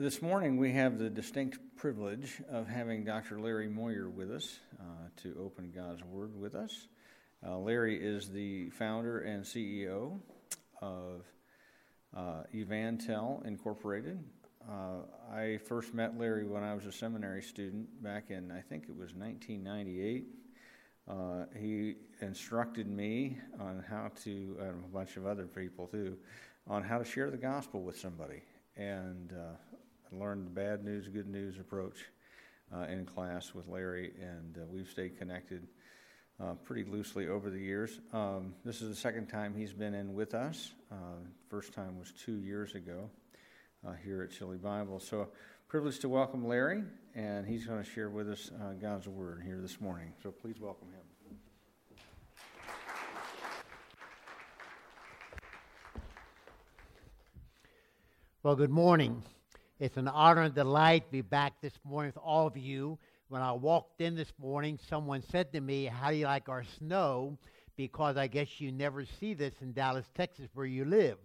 This 0.00 0.22
morning 0.22 0.56
we 0.56 0.72
have 0.72 0.98
the 0.98 1.10
distinct 1.10 1.58
privilege 1.76 2.40
of 2.50 2.66
having 2.66 3.04
Dr. 3.04 3.38
Larry 3.38 3.68
Moyer 3.68 4.08
with 4.08 4.32
us 4.32 4.58
uh, 4.80 4.84
to 5.18 5.36
open 5.38 5.70
God's 5.76 6.02
Word 6.02 6.34
with 6.34 6.54
us. 6.54 6.88
Uh, 7.46 7.58
Larry 7.58 8.02
is 8.02 8.30
the 8.30 8.70
founder 8.70 9.20
and 9.20 9.44
CEO 9.44 10.18
of 10.80 11.26
uh, 12.16 12.44
EvanTell 12.54 13.44
Incorporated. 13.44 14.24
Uh, 14.66 15.02
I 15.34 15.58
first 15.68 15.92
met 15.92 16.18
Larry 16.18 16.46
when 16.46 16.62
I 16.62 16.72
was 16.72 16.86
a 16.86 16.92
seminary 16.92 17.42
student 17.42 18.02
back 18.02 18.30
in, 18.30 18.50
I 18.50 18.62
think 18.62 18.84
it 18.84 18.96
was 18.96 19.12
1998. 19.12 20.24
Uh, 21.06 21.44
he 21.60 21.96
instructed 22.22 22.88
me 22.88 23.36
on 23.60 23.84
how 23.86 24.10
to, 24.24 24.56
and 24.60 24.82
a 24.82 24.88
bunch 24.88 25.18
of 25.18 25.26
other 25.26 25.44
people 25.44 25.88
too, 25.88 26.16
on 26.66 26.82
how 26.82 26.96
to 26.96 27.04
share 27.04 27.30
the 27.30 27.36
gospel 27.36 27.82
with 27.82 27.98
somebody. 27.98 28.40
And 28.78 29.34
uh, 29.34 29.56
learned 30.12 30.46
the 30.46 30.50
bad 30.50 30.84
news, 30.84 31.08
good 31.08 31.28
news 31.28 31.58
approach 31.58 32.06
uh, 32.74 32.82
in 32.84 33.04
class 33.04 33.54
with 33.54 33.68
Larry, 33.68 34.12
and 34.20 34.56
uh, 34.56 34.66
we've 34.68 34.88
stayed 34.88 35.18
connected 35.18 35.66
uh, 36.42 36.54
pretty 36.64 36.84
loosely 36.84 37.28
over 37.28 37.50
the 37.50 37.58
years. 37.58 38.00
Um, 38.12 38.54
this 38.64 38.82
is 38.82 38.88
the 38.88 38.94
second 38.94 39.28
time 39.28 39.54
he's 39.54 39.72
been 39.72 39.94
in 39.94 40.14
with 40.14 40.34
us. 40.34 40.72
Uh, 40.90 41.18
first 41.48 41.72
time 41.72 41.98
was 41.98 42.12
two 42.12 42.38
years 42.38 42.74
ago 42.74 43.10
uh, 43.86 43.92
here 44.04 44.22
at 44.22 44.30
Chili 44.30 44.56
Bible. 44.56 45.00
So, 45.00 45.28
privileged 45.68 46.00
to 46.00 46.08
welcome 46.08 46.46
Larry, 46.46 46.82
and 47.14 47.46
he's 47.46 47.66
going 47.66 47.82
to 47.82 47.88
share 47.88 48.10
with 48.10 48.28
us 48.28 48.50
God's 48.80 49.06
Word 49.06 49.42
here 49.44 49.60
this 49.60 49.80
morning. 49.80 50.12
So, 50.22 50.30
please 50.30 50.58
welcome 50.60 50.88
him. 50.88 51.10
Well, 58.42 58.56
good 58.56 58.70
morning. 58.70 59.22
It's 59.80 59.96
an 59.96 60.06
honor 60.08 60.42
and 60.42 60.54
delight 60.54 61.06
to 61.06 61.10
be 61.10 61.22
back 61.22 61.62
this 61.62 61.72
morning 61.84 62.12
with 62.14 62.22
all 62.22 62.46
of 62.46 62.54
you. 62.54 62.98
When 63.28 63.40
I 63.40 63.52
walked 63.52 64.02
in 64.02 64.14
this 64.14 64.30
morning, 64.38 64.78
someone 64.90 65.22
said 65.32 65.54
to 65.54 65.60
me, 65.62 65.86
How 65.86 66.10
do 66.10 66.18
you 66.18 66.26
like 66.26 66.50
our 66.50 66.64
snow? 66.76 67.38
Because 67.76 68.18
I 68.18 68.26
guess 68.26 68.60
you 68.60 68.72
never 68.72 69.06
see 69.06 69.32
this 69.32 69.54
in 69.62 69.72
Dallas, 69.72 70.04
Texas, 70.14 70.50
where 70.52 70.66
you 70.66 70.84
live. 70.84 71.16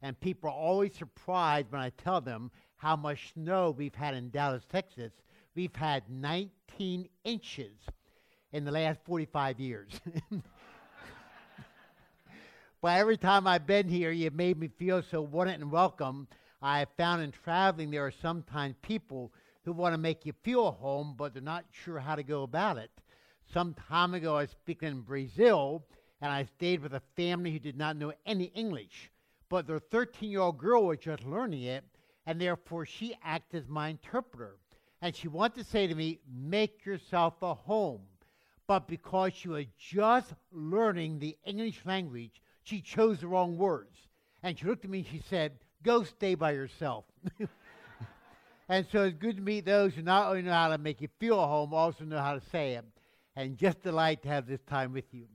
And 0.00 0.18
people 0.18 0.48
are 0.48 0.56
always 0.56 0.94
surprised 0.94 1.70
when 1.70 1.82
I 1.82 1.90
tell 2.02 2.22
them 2.22 2.50
how 2.76 2.96
much 2.96 3.34
snow 3.34 3.74
we've 3.76 3.94
had 3.94 4.14
in 4.14 4.30
Dallas, 4.30 4.62
Texas. 4.72 5.12
We've 5.54 5.76
had 5.76 6.04
19 6.08 7.10
inches 7.24 7.76
in 8.52 8.64
the 8.64 8.72
last 8.72 9.00
45 9.04 9.60
years. 9.60 10.00
but 12.80 12.98
every 12.98 13.18
time 13.18 13.46
I've 13.46 13.66
been 13.66 13.86
here, 13.86 14.12
you've 14.12 14.32
made 14.32 14.58
me 14.58 14.70
feel 14.78 15.02
so 15.02 15.20
wanted 15.20 15.60
and 15.60 15.70
welcome. 15.70 16.26
I 16.60 16.80
have 16.80 16.88
found 16.96 17.22
in 17.22 17.30
traveling 17.30 17.90
there 17.90 18.06
are 18.06 18.10
sometimes 18.10 18.74
people 18.82 19.32
who 19.64 19.72
want 19.72 19.94
to 19.94 19.98
make 19.98 20.26
you 20.26 20.32
feel 20.42 20.72
home, 20.72 21.14
but 21.16 21.32
they're 21.32 21.42
not 21.42 21.64
sure 21.70 22.00
how 22.00 22.16
to 22.16 22.22
go 22.22 22.42
about 22.42 22.78
it. 22.78 22.90
Some 23.52 23.74
time 23.74 24.14
ago, 24.14 24.36
I 24.36 24.42
was 24.42 24.50
speaking 24.50 24.88
in 24.88 25.00
Brazil, 25.02 25.84
and 26.20 26.32
I 26.32 26.44
stayed 26.44 26.80
with 26.80 26.94
a 26.94 27.02
family 27.16 27.52
who 27.52 27.58
did 27.58 27.76
not 27.76 27.96
know 27.96 28.12
any 28.26 28.44
English, 28.54 29.10
but 29.48 29.66
their 29.66 29.78
13 29.78 30.30
year 30.30 30.40
old 30.40 30.58
girl 30.58 30.86
was 30.86 30.98
just 30.98 31.24
learning 31.24 31.62
it, 31.62 31.84
and 32.26 32.40
therefore 32.40 32.86
she 32.86 33.16
acted 33.22 33.62
as 33.62 33.68
my 33.68 33.88
interpreter. 33.88 34.56
And 35.00 35.14
she 35.14 35.28
wanted 35.28 35.62
to 35.62 35.70
say 35.70 35.86
to 35.86 35.94
me, 35.94 36.18
Make 36.28 36.84
yourself 36.84 37.34
a 37.40 37.54
home. 37.54 38.02
But 38.66 38.88
because 38.88 39.32
she 39.32 39.48
was 39.48 39.64
just 39.78 40.34
learning 40.52 41.18
the 41.18 41.38
English 41.44 41.80
language, 41.86 42.42
she 42.64 42.82
chose 42.82 43.20
the 43.20 43.28
wrong 43.28 43.56
words. 43.56 43.96
And 44.42 44.58
she 44.58 44.66
looked 44.66 44.84
at 44.84 44.90
me 44.90 44.98
and 44.98 45.06
she 45.06 45.22
said, 45.30 45.52
go 45.82 46.04
stay 46.04 46.34
by 46.34 46.52
yourself. 46.52 47.04
and 48.68 48.86
so 48.90 49.04
it's 49.04 49.18
good 49.18 49.36
to 49.36 49.42
meet 49.42 49.64
those 49.64 49.94
who 49.94 50.02
not 50.02 50.28
only 50.28 50.42
know 50.42 50.52
how 50.52 50.68
to 50.68 50.78
make 50.78 51.00
you 51.00 51.08
feel 51.18 51.40
at 51.40 51.48
home, 51.48 51.72
also 51.72 52.04
know 52.04 52.18
how 52.18 52.34
to 52.34 52.42
say 52.50 52.74
it. 52.74 52.84
And 53.36 53.56
just 53.56 53.82
delight 53.82 54.22
to 54.22 54.28
have 54.28 54.46
this 54.46 54.60
time 54.68 54.92
with 54.92 55.04
you. 55.12 55.26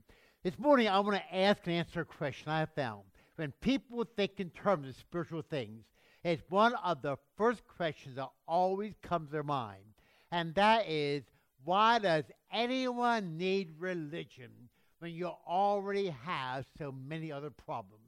This 0.42 0.58
morning, 0.58 0.88
I 0.88 1.00
want 1.00 1.16
to 1.16 1.34
ask 1.34 1.60
and 1.64 1.74
answer 1.74 2.02
a 2.02 2.04
question 2.04 2.50
I 2.50 2.58
have 2.58 2.74
found. 2.74 3.02
When 3.36 3.52
people 3.62 4.04
think 4.16 4.32
in 4.38 4.50
terms 4.50 4.88
of 4.88 4.94
spiritual 4.94 5.42
things, 5.42 5.84
it's 6.22 6.42
one 6.48 6.74
of 6.84 7.02
the 7.02 7.16
first 7.36 7.62
questions 7.66 8.16
that 8.16 8.28
always 8.46 8.94
comes 9.02 9.28
to 9.28 9.32
their 9.32 9.42
mind. 9.42 9.84
And 10.30 10.54
that 10.54 10.88
is, 10.88 11.24
why 11.64 11.98
does 11.98 12.24
anyone 12.52 13.36
need 13.38 13.70
religion 13.78 14.50
when 14.98 15.12
you 15.12 15.30
already 15.46 16.08
have 16.24 16.66
so 16.78 16.92
many 16.92 17.32
other 17.32 17.50
problems? 17.50 18.03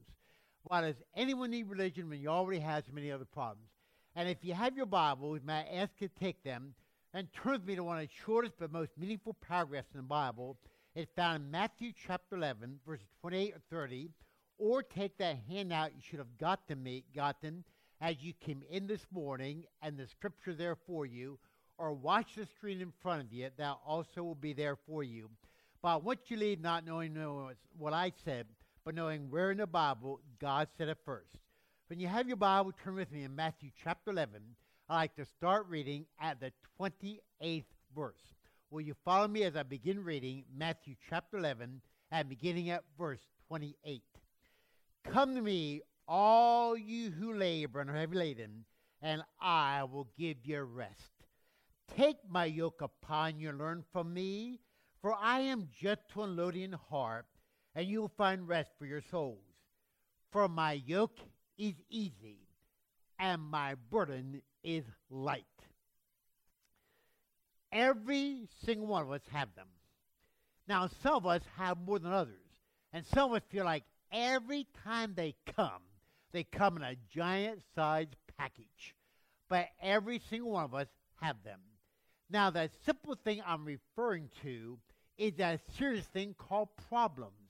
Why 0.67 0.81
does 0.81 0.95
anyone 1.15 1.51
need 1.51 1.69
religion 1.69 2.09
when 2.09 2.19
you 2.19 2.27
already 2.27 2.59
have 2.59 2.83
so 2.85 2.91
many 2.91 3.09
other 3.09 3.23
problems? 3.23 3.69
And 4.17 4.27
if 4.27 4.39
you 4.41 4.53
have 4.53 4.75
your 4.75 4.85
Bible, 4.85 5.37
may 5.45 5.53
I 5.53 5.81
ask 5.81 5.91
you 5.99 6.09
to 6.09 6.19
take 6.19 6.43
them 6.43 6.73
and 7.13 7.31
turn 7.31 7.53
with 7.53 7.65
me 7.65 7.75
to 7.75 7.83
one 7.85 7.97
of 7.97 8.03
the 8.03 8.09
shortest 8.25 8.55
but 8.59 8.73
most 8.73 8.91
meaningful 8.97 9.33
paragraphs 9.35 9.87
in 9.93 9.99
the 10.01 10.03
Bible. 10.03 10.57
It's 10.93 11.11
found 11.15 11.45
in 11.45 11.51
Matthew 11.51 11.93
chapter 12.05 12.35
11, 12.35 12.79
verses 12.85 13.07
28 13.21 13.53
or 13.53 13.61
30. 13.71 14.09
Or 14.57 14.83
take 14.83 15.17
that 15.19 15.37
handout 15.49 15.95
you 15.95 16.01
should 16.01 16.19
have 16.19 16.37
got 16.37 16.67
to 16.67 16.75
me, 16.75 17.05
gotten 17.15 17.63
as 18.01 18.17
you 18.19 18.33
came 18.33 18.61
in 18.69 18.87
this 18.87 19.05
morning, 19.09 19.63
and 19.81 19.97
the 19.97 20.07
scripture 20.07 20.53
there 20.53 20.75
for 20.75 21.05
you. 21.05 21.39
Or 21.77 21.93
watch 21.93 22.35
the 22.35 22.45
screen 22.45 22.81
in 22.81 22.91
front 23.01 23.21
of 23.21 23.31
you. 23.31 23.49
That 23.55 23.77
also 23.85 24.21
will 24.21 24.35
be 24.35 24.51
there 24.51 24.75
for 24.75 25.01
you. 25.01 25.29
But 25.81 26.03
once 26.03 26.19
you 26.27 26.35
leave 26.35 26.59
not 26.59 26.85
knowing 26.85 27.15
what 27.77 27.93
I 27.93 28.11
said, 28.25 28.47
but 28.87 28.95
knowing 28.95 29.29
where 29.29 29.51
in 29.51 29.57
the 29.57 29.67
Bible 29.67 30.21
God 30.39 30.69
said 30.77 30.87
it 30.87 30.97
first. 31.03 31.35
When 31.89 31.99
you 31.99 32.07
have 32.07 32.29
your 32.29 32.37
Bible, 32.37 32.71
turn 32.71 32.95
with 32.95 33.11
me 33.11 33.25
in 33.25 33.35
Matthew 33.35 33.69
chapter 33.83 34.11
11. 34.11 34.41
I 34.87 34.95
like 34.95 35.15
to 35.17 35.25
start 35.25 35.65
reading 35.67 36.05
at 36.21 36.39
the 36.39 36.53
28th 36.79 37.65
verse. 37.93 38.21
Will 38.71 38.79
you 38.79 38.95
follow 39.03 39.27
me 39.27 39.43
as 39.43 39.57
I 39.57 39.63
begin 39.63 40.05
reading 40.05 40.45
Matthew 40.55 40.95
chapter 41.09 41.37
11 41.37 41.81
and 42.11 42.29
beginning 42.29 42.69
at 42.69 42.85
verse 42.97 43.19
28? 43.49 44.03
Come 45.11 45.35
to 45.35 45.41
me, 45.41 45.81
all 46.07 46.77
you 46.77 47.11
who 47.11 47.33
labor 47.33 47.81
and 47.81 47.89
are 47.89 47.97
heavy 47.97 48.15
laden, 48.15 48.63
and 49.01 49.21
I 49.41 49.83
will 49.83 50.07
give 50.17 50.37
you 50.45 50.61
rest. 50.61 51.11
Take 51.97 52.19
my 52.29 52.45
yoke 52.45 52.81
upon 52.81 53.37
you, 53.37 53.51
learn 53.51 53.83
from 53.91 54.13
me, 54.13 54.61
for 55.01 55.13
I 55.13 55.41
am 55.41 55.67
gentle 55.77 56.23
and 56.23 56.37
lowly 56.37 56.63
in 56.63 56.71
heart 56.71 57.25
and 57.77 57.87
you 57.87 58.01
will 58.01 58.11
find 58.17 58.47
rest 58.47 58.71
for 58.79 58.87
your 58.87 59.03
souls. 59.11 59.37
For 60.31 60.47
my 60.47 60.73
yoke 60.73 61.19
is 61.59 61.75
easy, 61.91 62.39
and 63.19 63.39
my 63.39 63.75
burden 63.91 64.41
is 64.63 64.83
light. 65.11 65.45
Every 67.71 68.49
single 68.65 68.87
one 68.87 69.03
of 69.03 69.11
us 69.11 69.21
have 69.31 69.49
them. 69.55 69.67
Now, 70.67 70.89
some 71.03 71.13
of 71.17 71.27
us 71.27 71.43
have 71.55 71.77
more 71.77 71.99
than 71.99 72.11
others, 72.11 72.49
and 72.93 73.05
some 73.05 73.29
of 73.29 73.37
us 73.37 73.47
feel 73.51 73.63
like 73.65 73.83
every 74.11 74.65
time 74.83 75.13
they 75.15 75.35
come, 75.55 75.83
they 76.31 76.45
come 76.45 76.77
in 76.77 76.83
a 76.83 76.95
giant 77.13 77.61
sized 77.75 78.15
package. 78.39 78.95
But 79.49 79.67
every 79.83 80.19
single 80.31 80.49
one 80.49 80.63
of 80.63 80.73
us 80.73 80.87
have 81.21 81.43
them. 81.43 81.59
Now, 82.27 82.49
the 82.49 82.71
simple 82.87 83.13
thing 83.23 83.43
I'm 83.45 83.65
referring 83.65 84.31
to 84.41 84.79
is 85.19 85.39
a 85.39 85.59
serious 85.77 86.07
thing 86.07 86.33
called 86.39 86.69
problems. 86.89 87.46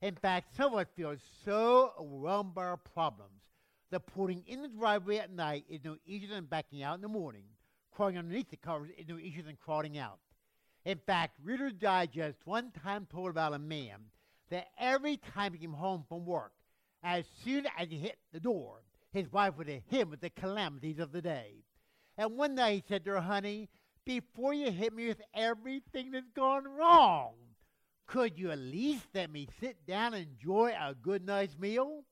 In 0.00 0.14
fact, 0.14 0.54
some 0.56 0.72
of 0.72 0.78
us 0.78 0.86
feel 0.94 1.16
so 1.44 1.92
overwhelmed 1.98 2.54
by 2.54 2.66
our 2.66 2.76
problems 2.76 3.42
that 3.90 4.06
pulling 4.06 4.44
in 4.46 4.62
the 4.62 4.68
driveway 4.68 5.16
at 5.16 5.32
night 5.32 5.64
is 5.68 5.80
no 5.84 5.96
easier 6.06 6.28
than 6.28 6.44
backing 6.44 6.82
out 6.82 6.94
in 6.94 7.00
the 7.00 7.08
morning. 7.08 7.44
Crawling 7.90 8.18
underneath 8.18 8.50
the 8.50 8.56
covers 8.56 8.90
is 8.96 9.08
no 9.08 9.18
easier 9.18 9.42
than 9.42 9.56
crawling 9.56 9.98
out. 9.98 10.18
In 10.84 10.98
fact, 10.98 11.38
Reader's 11.42 11.72
Digest 11.72 12.38
one 12.44 12.70
time 12.70 13.06
told 13.10 13.30
about 13.30 13.54
a 13.54 13.58
man 13.58 13.96
that 14.50 14.68
every 14.78 15.16
time 15.16 15.52
he 15.52 15.58
came 15.58 15.72
home 15.72 16.04
from 16.08 16.24
work, 16.24 16.52
as 17.02 17.24
soon 17.44 17.66
as 17.76 17.88
he 17.88 17.98
hit 17.98 18.18
the 18.32 18.40
door, 18.40 18.82
his 19.12 19.30
wife 19.32 19.56
would 19.56 19.66
hit 19.66 19.82
him 19.88 20.10
with 20.10 20.20
the 20.20 20.30
calamities 20.30 20.98
of 20.98 21.10
the 21.10 21.22
day. 21.22 21.64
And 22.16 22.36
one 22.36 22.54
night 22.54 22.74
he 22.74 22.84
said 22.88 23.04
to 23.04 23.12
her, 23.12 23.20
Honey, 23.20 23.68
before 24.04 24.54
you 24.54 24.70
hit 24.70 24.94
me 24.94 25.08
with 25.08 25.20
everything 25.34 26.12
that's 26.12 26.30
gone 26.34 26.64
wrong, 26.68 27.34
could 28.08 28.38
you 28.38 28.50
at 28.50 28.58
least 28.58 29.06
let 29.14 29.30
me 29.30 29.46
sit 29.60 29.86
down 29.86 30.14
and 30.14 30.26
enjoy 30.26 30.72
a 30.72 30.94
good, 30.94 31.24
nice 31.24 31.56
meal? 31.58 32.02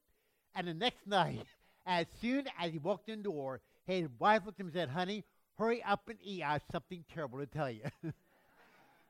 And 0.55 0.69
the 0.69 0.75
next 0.75 1.07
night, 1.07 1.45
as 1.87 2.07
soon 2.21 2.45
as 2.61 2.71
he 2.71 2.79
walked 2.79 3.09
in 3.09 3.19
the 3.19 3.25
door, 3.25 3.61
his 3.87 4.07
wife 4.19 4.43
looked 4.45 4.61
at 4.61 4.63
him 4.63 4.67
and 4.67 4.75
said, 4.75 4.89
Honey, 4.91 5.25
hurry 5.59 5.83
up 5.83 6.09
and 6.09 6.19
eat. 6.23 6.43
I 6.43 6.53
have 6.53 6.63
something 6.71 7.05
terrible 7.13 7.39
to 7.39 7.47
tell 7.47 7.71
you. 7.71 7.83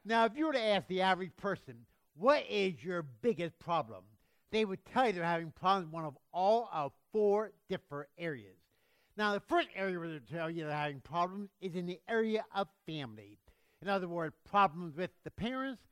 now, 0.04 0.24
if 0.24 0.32
you 0.36 0.46
were 0.46 0.52
to 0.52 0.62
ask 0.62 0.86
the 0.86 1.02
average 1.02 1.36
person, 1.36 1.74
what 2.14 2.44
is 2.48 2.74
your 2.82 3.02
biggest 3.02 3.58
problem? 3.58 4.04
They 4.52 4.64
would 4.64 4.84
tell 4.86 5.06
you 5.06 5.12
they're 5.12 5.24
having 5.24 5.50
problems 5.50 5.86
in 5.86 5.92
one 5.92 6.04
of 6.04 6.16
all 6.32 6.70
of 6.72 6.92
four 7.12 7.50
different 7.68 8.08
areas. 8.16 8.56
Now, 9.16 9.32
the 9.34 9.40
first 9.40 9.68
area 9.74 9.98
where 9.98 10.08
they 10.08 10.20
tell 10.20 10.50
you 10.50 10.64
they're 10.64 10.72
having 10.72 11.00
problems 11.00 11.48
is 11.60 11.74
in 11.74 11.86
the 11.86 11.98
area 12.08 12.44
of 12.54 12.68
family. 12.86 13.38
In 13.82 13.88
other 13.88 14.08
words, 14.08 14.36
problems 14.48 14.96
with 14.96 15.10
the 15.24 15.30
parents, 15.30 15.82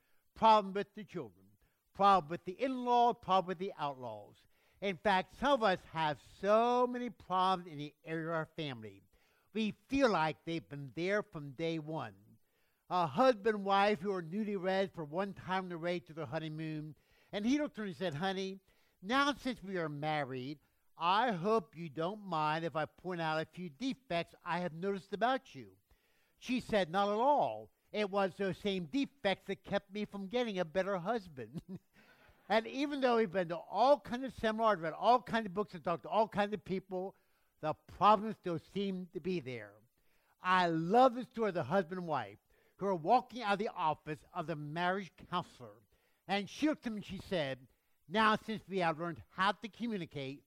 problem 0.44 0.75
with 0.75 0.94
the 0.94 1.05
children, 1.05 1.46
problem 1.94 2.29
with 2.29 2.44
the 2.44 2.52
in 2.62 2.85
laws, 2.85 3.17
problem 3.23 3.46
with 3.46 3.58
the 3.58 3.73
outlaws. 3.81 4.35
In 4.82 4.99
fact, 4.99 5.41
some 5.41 5.52
of 5.52 5.62
us 5.62 5.79
have 5.94 6.19
so 6.43 6.87
many 6.87 7.08
problems 7.08 7.67
in 7.73 7.79
the 7.79 7.94
area 8.05 8.26
of 8.26 8.35
our 8.35 8.49
family. 8.55 9.00
We 9.55 9.73
feel 9.88 10.11
like 10.11 10.37
they've 10.44 10.69
been 10.69 10.91
there 10.94 11.23
from 11.23 11.52
day 11.52 11.79
one. 11.79 12.12
A 12.91 13.06
husband 13.06 13.56
and 13.56 13.64
wife 13.64 14.00
who 14.02 14.12
are 14.12 14.23
newlyweds 14.23 14.94
for 14.94 15.05
one 15.05 15.32
time 15.32 15.70
to 15.70 15.79
rate 15.79 16.08
to 16.08 16.12
their 16.12 16.26
honeymoon. 16.26 16.94
And 17.32 17.46
he 17.46 17.58
looked 17.58 17.79
at 17.79 17.82
her 17.82 17.87
and 17.87 17.96
said, 17.96 18.14
Honey, 18.14 18.61
now 19.02 19.32
since 19.43 19.64
we 19.64 19.79
are 19.79 19.88
married, 19.88 20.58
I 20.99 21.32
hope 21.32 21.73
you 21.75 21.88
don't 21.88 22.23
mind 22.23 22.67
if 22.67 22.76
I 22.76 22.85
point 22.85 23.23
out 23.23 23.41
a 23.41 23.46
few 23.55 23.70
defects 23.81 24.35
I 24.44 24.58
have 24.58 24.75
noticed 24.75 25.14
about 25.14 25.55
you. 25.55 25.69
She 26.38 26.61
said, 26.61 26.91
Not 26.91 27.08
at 27.08 27.14
all. 27.14 27.70
It 27.94 28.11
was 28.11 28.32
those 28.37 28.56
same 28.58 28.88
defects 28.93 29.46
that 29.46 29.64
kept 29.64 29.94
me 29.94 30.05
from 30.05 30.26
getting 30.26 30.58
a 30.58 30.64
better 30.64 30.99
husband. 30.99 31.62
and 32.49 32.67
even 32.67 33.00
though 33.00 33.19
we've 33.19 33.31
been 33.31 33.50
to 33.50 33.56
all 33.70 34.00
kinds 34.00 34.25
of 34.25 34.32
seminars, 34.41 34.81
read 34.81 34.93
all 34.99 35.23
kinds 35.23 35.46
of 35.46 35.55
books, 35.55 35.75
and 35.75 35.85
talked 35.85 36.02
to 36.02 36.08
all 36.08 36.26
kinds 36.26 36.52
of 36.52 36.64
people, 36.64 37.14
the 37.62 37.73
problems 37.96 38.35
still 38.41 38.58
seem 38.75 39.06
to 39.12 39.20
be 39.20 39.38
there. 39.38 39.70
I 40.43 40.67
love 40.67 41.14
the 41.14 41.23
story 41.23 41.50
of 41.50 41.55
the 41.55 41.62
husband 41.62 42.00
and 42.00 42.08
wife 42.08 42.38
who 42.79 42.87
are 42.87 42.96
walking 42.96 43.43
out 43.43 43.52
of 43.52 43.58
the 43.61 43.70
office 43.76 44.19
of 44.35 44.49
the 44.49 44.56
marriage 44.56 45.12
counselor. 45.31 45.69
And 46.26 46.50
she 46.50 46.67
looked 46.67 46.85
at 46.87 46.91
him 46.91 46.96
and 46.96 47.05
she 47.05 47.20
said, 47.31 47.58
Now, 48.08 48.37
since 48.44 48.64
we 48.69 48.81
have 48.81 48.99
learned 48.99 49.23
how 49.37 49.52
to 49.52 49.69
communicate, 49.69 50.43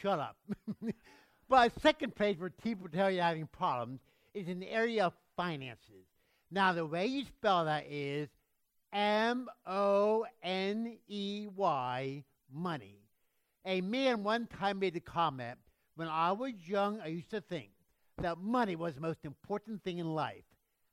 shut 0.00 0.20
up. 0.20 0.36
but 1.48 1.72
second 1.82 2.14
place 2.14 2.38
where 2.38 2.50
people 2.50 2.86
tell 2.88 3.10
you 3.10 3.22
having 3.22 3.48
problems 3.48 3.98
is 4.34 4.46
in 4.46 4.60
the 4.60 4.70
area 4.70 5.06
of 5.06 5.14
finances. 5.36 6.06
Now, 6.54 6.74
the 6.74 6.84
way 6.84 7.06
you 7.06 7.24
spell 7.24 7.64
that 7.64 7.86
is 7.88 8.28
M 8.92 9.48
O 9.66 10.26
N 10.42 10.98
E 11.08 11.48
Y, 11.56 12.24
money. 12.52 12.98
A 13.64 13.80
man 13.80 14.22
one 14.22 14.46
time 14.46 14.78
made 14.78 14.92
the 14.92 15.00
comment 15.00 15.56
when 15.94 16.08
I 16.08 16.32
was 16.32 16.52
young, 16.66 17.00
I 17.00 17.06
used 17.06 17.30
to 17.30 17.40
think 17.40 17.70
that 18.18 18.36
money 18.36 18.76
was 18.76 18.94
the 18.94 19.00
most 19.00 19.24
important 19.24 19.82
thing 19.82 19.96
in 19.96 20.14
life. 20.14 20.44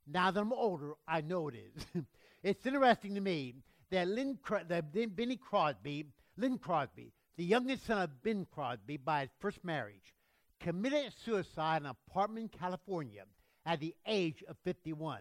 Now 0.08 0.32
that 0.32 0.40
I'm 0.40 0.54
older, 0.54 0.94
I 1.06 1.20
know 1.20 1.50
it 1.50 1.56
is. 1.56 2.04
it's 2.44 2.66
interesting 2.66 3.16
to 3.16 3.22
me 3.22 3.56
that 3.92 4.08
Lynn, 4.08 4.40
that 4.70 4.94
Benny 4.94 5.36
Crosby, 5.36 6.06
Lynn 6.38 6.58
Crosby, 6.58 7.12
the 7.36 7.44
youngest 7.44 7.86
son 7.86 8.02
of 8.02 8.24
Bing 8.24 8.48
Crosby 8.50 8.96
by 8.96 9.22
his 9.22 9.30
first 9.42 9.62
marriage, 9.66 10.14
committed 10.62 11.12
suicide 11.26 11.82
in 11.82 11.86
an 11.86 11.96
apartment 12.08 12.54
in 12.54 12.60
California 12.60 13.24
at 13.66 13.82
the 13.82 13.94
age 14.06 14.42
of 14.48 14.56
51. 14.64 15.20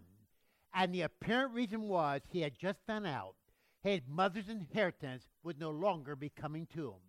And 0.75 0.95
the 0.95 1.03
apparent 1.03 1.55
reason 1.55 1.83
was 1.83 2.21
he 2.29 2.41
had 2.41 2.59
just 2.59 2.79
found 2.87 3.07
out 3.07 3.35
his 3.83 4.01
mother's 4.09 4.49
inheritance 4.49 5.29
would 5.43 5.59
no 5.59 5.71
longer 5.71 6.17
be 6.17 6.29
coming 6.29 6.67
to 6.75 6.89
him. 6.89 7.01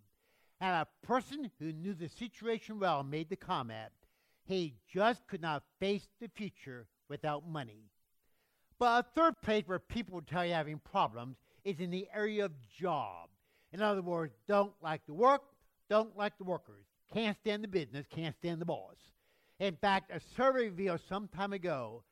And 0.62 0.76
a 0.76 1.06
person 1.06 1.52
who 1.60 1.72
knew 1.72 1.94
the 1.94 2.10
situation 2.10 2.80
well 2.80 3.04
made 3.04 3.30
the 3.30 3.36
comment 3.36 3.92
he 4.50 4.74
just 4.92 5.28
could 5.28 5.44
not 5.44 5.64
face 5.80 6.08
the 6.20 6.28
future 6.28 6.88
without 7.08 7.48
money. 7.48 7.92
But 8.80 9.06
a 9.06 9.10
third 9.16 9.42
place 9.44 9.64
where 9.68 9.78
people 9.78 10.22
tell 10.22 10.44
you 10.44 10.54
having 10.54 10.80
problems 10.80 11.38
is 11.64 11.80
in 11.80 11.92
the 11.92 12.08
area 12.14 12.46
of 12.46 12.54
job. 12.76 13.30
In 13.72 13.82
other 13.82 14.02
words, 14.02 14.34
don't 14.48 14.74
like 14.82 15.06
the 15.06 15.14
work, 15.14 15.44
don't 15.88 16.18
like 16.18 16.36
the 16.40 16.46
workers, 16.46 16.86
can't 17.14 17.38
stand 17.38 17.64
the 17.64 17.68
business, 17.68 18.08
can't 18.10 18.36
stand 18.38 18.60
the 18.60 18.66
boss. 18.66 18.96
In 19.60 19.76
fact, 19.76 20.12
a 20.12 20.20
survey 20.36 20.70
revealed 20.70 21.02
some 21.08 21.28
time 21.28 21.54
ago 21.54 22.04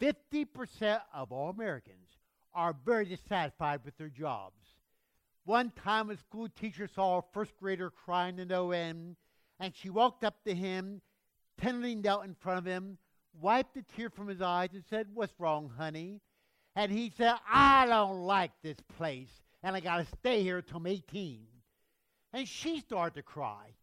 50% 0.00 1.00
of 1.14 1.32
all 1.32 1.50
Americans 1.50 2.18
are 2.54 2.76
very 2.84 3.04
dissatisfied 3.04 3.80
with 3.84 3.96
their 3.96 4.08
jobs. 4.08 4.56
One 5.44 5.70
time, 5.70 6.10
a 6.10 6.16
school 6.16 6.48
teacher 6.48 6.88
saw 6.88 7.18
a 7.18 7.24
first 7.32 7.52
grader 7.58 7.90
crying 7.90 8.36
to 8.38 8.46
no 8.46 8.70
end, 8.70 9.16
and 9.60 9.74
she 9.74 9.90
walked 9.90 10.24
up 10.24 10.42
to 10.44 10.54
him, 10.54 11.02
tenderly 11.60 11.94
knelt 11.94 12.24
in 12.24 12.34
front 12.34 12.58
of 12.58 12.64
him, 12.64 12.98
wiped 13.40 13.76
a 13.76 13.82
tear 13.82 14.08
from 14.08 14.28
his 14.28 14.40
eyes, 14.40 14.70
and 14.72 14.84
said, 14.88 15.08
What's 15.12 15.38
wrong, 15.38 15.70
honey? 15.76 16.20
And 16.76 16.90
he 16.90 17.12
said, 17.16 17.34
I 17.48 17.86
don't 17.86 18.22
like 18.22 18.52
this 18.62 18.78
place, 18.96 19.28
and 19.62 19.76
I 19.76 19.80
got 19.80 19.98
to 19.98 20.06
stay 20.18 20.42
here 20.42 20.62
till 20.62 20.78
I'm 20.78 20.86
18. 20.86 21.46
And 22.32 22.48
she 22.48 22.80
started 22.80 23.14
to 23.16 23.22
cry. 23.22 23.74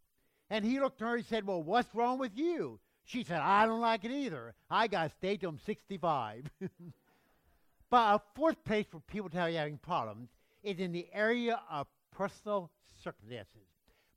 And 0.49 0.65
he 0.65 0.79
looked 0.79 1.01
at 1.01 1.07
her 1.07 1.15
and 1.15 1.25
said, 1.25 1.45
Well, 1.45 1.63
what's 1.63 1.93
wrong 1.93 2.17
with 2.17 2.35
you? 2.35 2.79
She 3.05 3.23
said, 3.23 3.39
I 3.39 3.65
don't 3.65 3.81
like 3.81 4.05
it 4.05 4.11
either. 4.11 4.53
I 4.69 4.87
got 4.87 5.11
stay 5.17 5.37
till 5.37 5.49
I'm 5.49 5.59
65. 5.59 6.45
but 7.89 8.15
a 8.15 8.21
fourth 8.35 8.63
place 8.63 8.85
for 8.89 8.99
people 9.01 9.29
to 9.29 9.37
have 9.37 9.53
having 9.53 9.77
problems 9.77 10.29
is 10.63 10.79
in 10.79 10.91
the 10.91 11.07
area 11.13 11.59
of 11.69 11.87
personal 12.11 12.71
circumstances. 13.03 13.67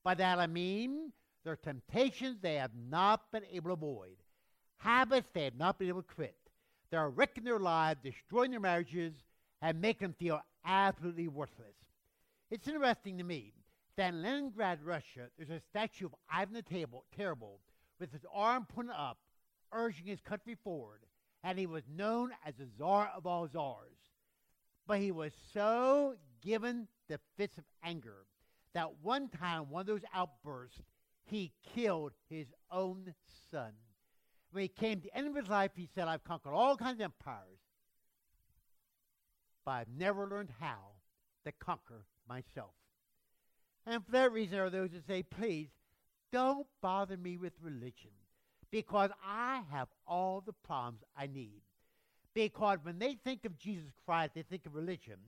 By 0.02 0.14
that 0.14 0.38
I 0.38 0.46
mean 0.46 1.12
there 1.42 1.54
are 1.54 1.56
temptations 1.56 2.38
they 2.40 2.56
have 2.56 2.74
not 2.90 3.30
been 3.32 3.44
able 3.50 3.68
to 3.68 3.74
avoid, 3.74 4.16
habits 4.78 5.28
they 5.32 5.44
have 5.44 5.58
not 5.58 5.78
been 5.78 5.88
able 5.88 6.02
to 6.02 6.14
quit. 6.14 6.36
They 6.90 6.96
are 6.96 7.10
wrecking 7.10 7.44
their 7.44 7.58
lives, 7.58 8.00
destroying 8.02 8.50
their 8.50 8.60
marriages, 8.60 9.14
and 9.60 9.80
making 9.80 10.08
them 10.08 10.14
feel 10.18 10.40
absolutely 10.64 11.28
worthless. 11.28 11.74
It's 12.50 12.68
interesting 12.68 13.18
to 13.18 13.24
me 13.24 13.52
that 13.96 14.14
in 14.14 14.22
Leningrad, 14.22 14.82
Russia, 14.84 15.28
there's 15.36 15.50
a 15.50 15.60
statue 15.70 16.06
of 16.06 16.14
Ivan 16.30 16.54
the 16.54 16.62
Terrible 17.16 17.60
with 17.98 18.12
his 18.12 18.24
arm 18.32 18.66
pointed 18.66 18.94
up, 18.96 19.18
urging 19.72 20.06
his 20.06 20.20
country 20.20 20.56
forward, 20.62 21.00
and 21.42 21.58
he 21.58 21.66
was 21.66 21.84
known 21.88 22.32
as 22.46 22.54
the 22.56 22.66
Tsar 22.66 23.10
of 23.14 23.26
all 23.26 23.46
Tsars. 23.48 23.98
But 24.86 24.98
he 24.98 25.10
was 25.12 25.32
so 25.52 26.16
given 26.42 26.88
the 27.08 27.18
fits 27.36 27.58
of 27.58 27.64
anger 27.82 28.26
that 28.74 29.00
one 29.02 29.28
time, 29.28 29.70
one 29.70 29.80
of 29.82 29.86
those 29.86 30.04
outbursts, 30.12 30.80
he 31.24 31.52
killed 31.74 32.12
his 32.28 32.46
own 32.70 33.14
son. 33.50 33.72
When 34.50 34.62
he 34.62 34.68
came 34.68 35.00
to 35.00 35.02
the 35.04 35.16
end 35.16 35.28
of 35.28 35.34
his 35.34 35.48
life, 35.48 35.72
he 35.74 35.88
said, 35.94 36.06
I've 36.06 36.24
conquered 36.24 36.52
all 36.52 36.76
kinds 36.76 37.00
of 37.00 37.04
empires, 37.04 37.58
but 39.64 39.72
I've 39.72 39.88
never 39.88 40.28
learned 40.28 40.50
how 40.60 40.92
to 41.44 41.52
conquer 41.52 42.04
myself. 42.28 42.74
And 43.86 44.04
for 44.04 44.12
that 44.12 44.32
reason, 44.32 44.52
there 44.52 44.64
are 44.66 44.70
those 44.70 44.90
who 44.90 45.00
say, 45.06 45.22
please, 45.22 45.68
don't 46.34 46.66
bother 46.82 47.16
me 47.16 47.36
with 47.36 47.52
religion 47.62 48.10
because 48.72 49.10
I 49.24 49.62
have 49.70 49.86
all 50.04 50.42
the 50.44 50.52
problems 50.52 50.98
I 51.16 51.28
need. 51.28 51.62
Because 52.34 52.78
when 52.82 52.98
they 52.98 53.16
think 53.22 53.44
of 53.44 53.56
Jesus 53.56 53.92
Christ, 54.04 54.32
they 54.34 54.42
think 54.42 54.66
of 54.66 54.74
religion, 54.74 55.18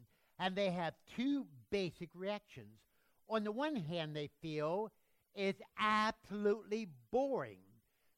and 0.41 0.57
they 0.57 0.71
have 0.71 0.95
two 1.15 1.47
basic 1.71 2.09
reactions. 2.13 2.81
On 3.29 3.45
the 3.45 3.53
one 3.53 3.77
hand, 3.77 4.17
they 4.17 4.31
feel 4.43 4.91
it's 5.37 5.63
absolutely 5.79 6.89
boring 7.13 7.61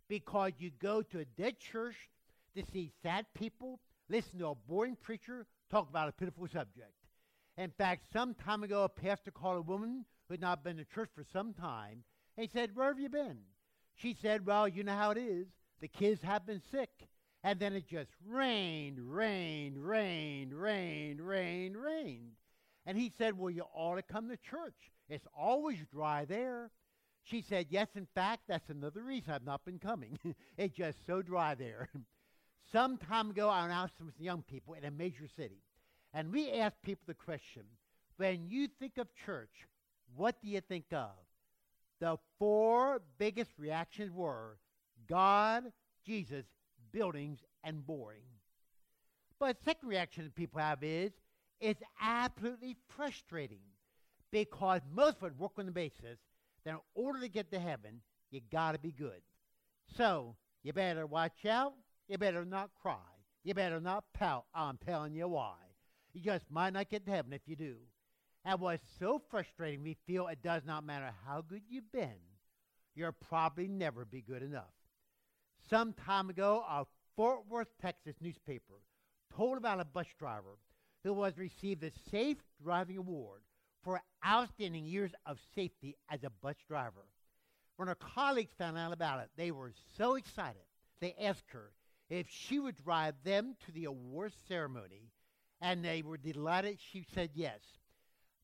because 0.09 0.53
you 0.57 0.71
go 0.81 1.03
to 1.03 1.19
a 1.19 1.27
dead 1.27 1.59
church 1.59 1.97
to 2.57 2.63
see 2.73 2.91
sad 3.03 3.27
people, 3.35 3.81
listen 4.09 4.39
to 4.39 4.47
a 4.47 4.55
boring 4.55 4.97
preacher 4.97 5.45
talk 5.71 5.91
about 5.91 6.09
a 6.09 6.13
pitiful 6.13 6.49
subject. 6.49 6.95
In 7.59 7.71
fact, 7.71 8.07
some 8.15 8.33
time 8.33 8.63
ago, 8.63 8.85
a 8.85 8.89
pastor 8.89 9.31
called 9.31 9.59
a 9.59 9.63
woman 9.71 10.07
who 10.27 10.33
had 10.33 10.41
not 10.41 10.65
been 10.65 10.79
to 10.79 10.87
church 10.87 11.11
for 11.15 11.27
some 11.31 11.53
time, 11.53 12.03
he 12.39 12.49
said, 12.53 12.75
Where 12.75 12.89
have 12.89 13.01
you 13.01 13.09
been? 13.09 13.39
She 13.97 14.17
said, 14.21 14.47
Well, 14.47 14.69
you 14.69 14.85
know 14.85 14.95
how 14.95 15.11
it 15.11 15.19
is. 15.19 15.47
The 15.81 15.89
kids 15.89 16.23
have 16.23 16.47
been 16.47 16.63
sick. 16.71 16.91
And 17.45 17.61
then 17.61 17.73
it 17.73 17.87
just 17.89 18.11
rained, 18.27 18.99
rained, 19.01 19.79
rained, 19.79 20.53
rained, 20.53 21.21
rained, 21.21 21.77
rained. 21.77 22.33
And 22.87 22.99
he 22.99 23.13
said, 23.17 23.39
Well, 23.39 23.51
you 23.51 23.65
ought 23.75 23.97
to 23.97 24.03
come 24.03 24.29
to 24.29 24.37
church. 24.37 24.93
It's 25.09 25.27
always 25.37 25.79
dry 25.93 26.25
there. 26.25 26.71
She 27.25 27.43
said, 27.43 27.67
Yes, 27.71 27.89
in 27.95 28.07
fact, 28.15 28.43
that's 28.49 28.71
another 28.71 29.03
reason 29.03 29.33
I've 29.33 29.45
not 29.45 29.65
been 29.65 29.79
coming. 29.79 30.19
it's 30.57 30.75
just 30.75 30.99
so 31.07 31.23
dry 31.23 31.55
there. 31.55 31.89
Some 32.73 32.99
time 32.99 33.31
ago, 33.31 33.49
I 33.49 33.65
announced 33.65 33.95
some 33.97 34.13
young 34.19 34.43
people 34.43 34.75
in 34.75 34.85
a 34.85 34.91
major 34.91 35.27
city. 35.37 35.63
And 36.13 36.31
we 36.31 36.53
asked 36.53 36.83
people 36.83 37.05
the 37.07 37.15
question 37.15 37.63
when 38.19 38.47
you 38.49 38.69
think 38.79 38.99
of 38.99 39.09
church, 39.25 39.67
what 40.15 40.37
do 40.43 40.49
you 40.49 40.61
think 40.61 40.85
of? 40.93 41.13
The 42.01 42.17
four 42.39 43.03
biggest 43.19 43.51
reactions 43.59 44.13
were 44.13 44.59
God, 45.09 45.73
Jesus, 46.05 46.45
buildings, 46.93 47.41
and 47.65 47.85
boring. 47.87 48.23
But 49.39 49.63
second 49.65 49.89
reaction 49.89 50.25
that 50.25 50.35
people 50.35 50.61
have 50.61 50.83
is 50.83 51.13
it's 51.61 51.83
absolutely 52.01 52.77
frustrating 52.97 53.63
because 54.31 54.81
most 54.93 55.17
of 55.19 55.25
us 55.25 55.39
work 55.39 55.53
on 55.59 55.67
the 55.67 55.73
basis 55.73 56.19
that 56.65 56.71
in 56.71 56.79
order 56.95 57.21
to 57.21 57.29
get 57.29 57.51
to 57.53 57.59
heaven, 57.59 58.01
you 58.31 58.41
got 58.53 58.73
to 58.73 58.79
be 58.79 58.93
good. 58.93 59.23
So 59.97 60.37
you 60.63 60.73
better 60.73 61.07
watch 61.07 61.47
out. 61.47 61.75
You 62.09 62.19
better 62.19 62.45
not 62.45 62.71
cry. 62.81 62.97
You 63.45 63.55
better 63.55 63.81
not 63.81 64.05
pout. 64.13 64.45
I'm 64.55 64.79
telling 64.85 65.15
you 65.15 65.29
why. 65.29 65.55
You 66.13 66.21
just 66.21 66.51
might 66.51 66.73
not 66.73 66.89
get 66.89 67.07
to 67.07 67.13
heaven 67.13 67.33
if 67.33 67.43
you 67.47 67.57
do. 67.57 67.77
And 68.49 68.61
what's 68.61 68.83
so 68.99 69.21
frustrating, 69.31 69.83
we 69.83 69.99
feel 70.07 70.27
it 70.29 70.43
does 70.43 70.63
not 70.65 70.83
matter 70.83 71.11
how 71.27 71.43
good 71.43 71.61
you've 71.69 71.93
been, 71.93 72.17
you'll 72.95 73.13
probably 73.13 73.69
never 73.69 74.07
be 74.07 74.23
good 74.23 74.43
enough. 74.43 74.73
Some 75.69 75.93
time 75.93 76.31
ago, 76.31 76.65
a 76.67 76.87
Fort 77.15 77.41
Worth, 77.47 77.69
Texas 77.79 78.15
newspaper 78.23 78.81
told 79.37 79.59
about 79.59 79.81
a 79.81 79.85
bus 79.85 80.07
driver 80.19 80.57
who 81.05 81.13
was 81.13 81.37
received 81.37 81.83
the 81.83 81.93
Safe 82.11 82.39
Driving 82.63 82.97
Award 82.97 83.43
for 83.85 84.01
outstanding 84.27 84.87
years 84.87 85.13
of 85.27 85.39
safety 85.55 85.95
as 86.11 86.25
a 86.25 86.31
bus 86.31 86.57
driver. 86.67 87.05
When 87.77 87.89
her 87.89 87.97
colleagues 87.97 88.55
found 88.57 88.79
out 88.79 88.95
about 88.95 89.21
it, 89.21 89.29
they 89.37 89.51
were 89.51 89.75
so 89.99 90.15
excited 90.15 90.63
they 91.03 91.15
asked 91.21 91.51
her 91.51 91.73
if 92.09 92.27
she 92.31 92.59
would 92.59 92.83
drive 92.83 93.17
them 93.25 93.57
to 93.67 93.73
the 93.73 93.85
award 93.85 94.33
ceremony, 94.49 95.13
and 95.61 95.85
they 95.85 96.01
were 96.01 96.17
delighted 96.17 96.79
she 96.81 97.05
said 97.15 97.29
yes. 97.35 97.61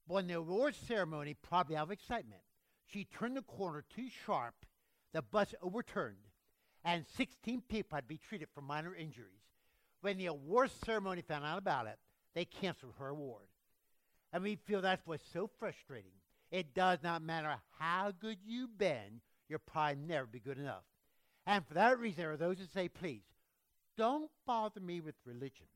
But 0.06 0.14
when 0.14 0.26
the 0.26 0.34
award 0.34 0.74
ceremony, 0.74 1.34
probably 1.34 1.76
out 1.76 1.84
of 1.84 1.90
excitement, 1.90 2.42
she 2.86 3.04
turned 3.04 3.36
the 3.36 3.42
corner 3.42 3.84
too 3.94 4.08
sharp, 4.26 4.54
the 5.12 5.22
bus 5.22 5.54
overturned, 5.62 6.16
and 6.84 7.04
16 7.16 7.62
people 7.68 7.96
had 7.96 8.02
to 8.02 8.08
be 8.08 8.18
treated 8.18 8.48
for 8.54 8.60
minor 8.60 8.94
injuries. 8.94 9.40
When 10.02 10.18
the 10.18 10.26
award 10.26 10.70
ceremony 10.84 11.22
found 11.22 11.44
out 11.44 11.58
about 11.58 11.86
it, 11.86 11.98
they 12.34 12.44
canceled 12.44 12.94
her 12.98 13.08
award. 13.08 13.46
And 14.32 14.42
we 14.42 14.56
feel 14.56 14.82
that's 14.82 15.06
what's 15.06 15.24
so 15.32 15.48
frustrating. 15.58 16.10
It 16.50 16.74
does 16.74 16.98
not 17.02 17.22
matter 17.22 17.54
how 17.78 18.12
good 18.18 18.38
you've 18.44 18.76
been, 18.76 19.20
you'll 19.48 19.60
probably 19.60 19.96
never 20.06 20.26
be 20.26 20.40
good 20.40 20.58
enough. 20.58 20.84
And 21.46 21.66
for 21.66 21.74
that 21.74 21.98
reason, 21.98 22.22
there 22.22 22.32
are 22.32 22.36
those 22.36 22.58
who 22.58 22.66
say, 22.66 22.88
please, 22.88 23.22
don't 23.96 24.30
bother 24.46 24.80
me 24.80 25.00
with 25.00 25.14
religion. 25.24 25.66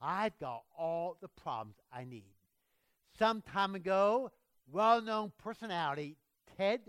I've 0.00 0.38
got 0.38 0.62
all 0.76 1.16
the 1.20 1.28
problems 1.28 1.76
I 1.92 2.04
need. 2.04 2.33
Some 3.18 3.42
time 3.42 3.74
ago, 3.74 4.32
well 4.70 5.00
known 5.00 5.32
personality 5.38 6.16
Ted 6.56 6.80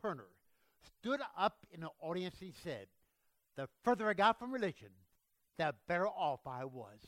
Turner 0.00 0.28
stood 0.98 1.20
up 1.36 1.58
in 1.72 1.80
the 1.80 1.90
audience 2.00 2.36
and 2.40 2.54
said, 2.62 2.86
The 3.56 3.68
further 3.84 4.08
I 4.08 4.14
got 4.14 4.38
from 4.38 4.52
religion, 4.52 4.88
the 5.58 5.74
better 5.86 6.08
off 6.08 6.40
I 6.46 6.64
was. 6.64 7.00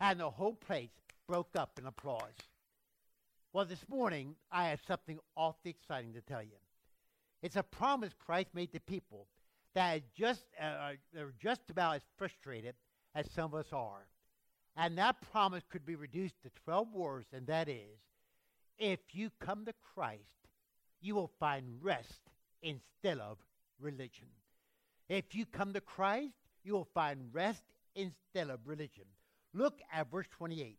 And 0.00 0.20
the 0.20 0.30
whole 0.30 0.54
place 0.54 0.90
broke 1.26 1.54
up 1.56 1.78
in 1.78 1.86
applause. 1.86 2.32
Well, 3.52 3.64
this 3.64 3.88
morning, 3.88 4.36
I 4.50 4.68
have 4.68 4.80
something 4.86 5.18
awfully 5.36 5.70
exciting 5.70 6.14
to 6.14 6.20
tell 6.20 6.42
you. 6.42 6.56
It's 7.42 7.56
a 7.56 7.62
promise 7.62 8.12
Christ 8.18 8.48
made 8.54 8.72
to 8.72 8.80
people 8.80 9.26
that 9.74 10.02
just, 10.14 10.44
uh, 10.60 10.92
are 11.16 11.34
just 11.40 11.62
about 11.70 11.96
as 11.96 12.02
frustrated 12.16 12.74
as 13.14 13.30
some 13.30 13.52
of 13.52 13.54
us 13.54 13.72
are. 13.72 14.06
And 14.78 14.96
that 14.96 15.16
promise 15.32 15.64
could 15.68 15.84
be 15.84 15.96
reduced 15.96 16.40
to 16.44 16.50
12 16.64 16.94
words, 16.94 17.26
and 17.32 17.48
that 17.48 17.68
is 17.68 17.98
if 18.78 19.00
you 19.12 19.30
come 19.40 19.64
to 19.64 19.74
Christ, 19.92 20.22
you 21.00 21.16
will 21.16 21.32
find 21.40 21.64
rest 21.82 22.20
instead 22.62 23.18
of 23.18 23.38
religion. 23.80 24.28
If 25.08 25.34
you 25.34 25.46
come 25.46 25.72
to 25.72 25.80
Christ, 25.80 26.34
you 26.62 26.74
will 26.74 26.88
find 26.94 27.18
rest 27.32 27.64
instead 27.96 28.50
of 28.50 28.60
religion. 28.66 29.04
Look 29.52 29.80
at 29.92 30.12
verse 30.12 30.26
28. 30.36 30.78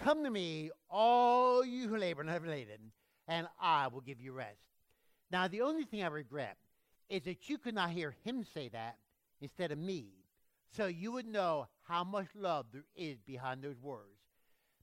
Come 0.00 0.24
to 0.24 0.30
me, 0.30 0.70
all 0.90 1.64
you 1.64 1.88
who 1.88 1.96
labor 1.96 2.22
and 2.22 2.30
have 2.30 2.44
laden, 2.44 2.90
and 3.28 3.46
I 3.60 3.86
will 3.86 4.00
give 4.00 4.20
you 4.20 4.32
rest. 4.32 4.58
Now, 5.30 5.46
the 5.46 5.60
only 5.60 5.84
thing 5.84 6.02
I 6.02 6.08
regret 6.08 6.56
is 7.08 7.22
that 7.22 7.48
you 7.48 7.58
could 7.58 7.74
not 7.74 7.90
hear 7.90 8.16
him 8.24 8.44
say 8.52 8.68
that 8.70 8.96
instead 9.40 9.70
of 9.70 9.78
me, 9.78 10.17
so 10.76 10.86
you 10.86 11.12
would 11.12 11.26
know 11.26 11.66
how 11.82 12.04
much 12.04 12.28
love 12.34 12.66
there 12.72 12.84
is 12.96 13.18
behind 13.26 13.62
those 13.62 13.80
words. 13.80 14.20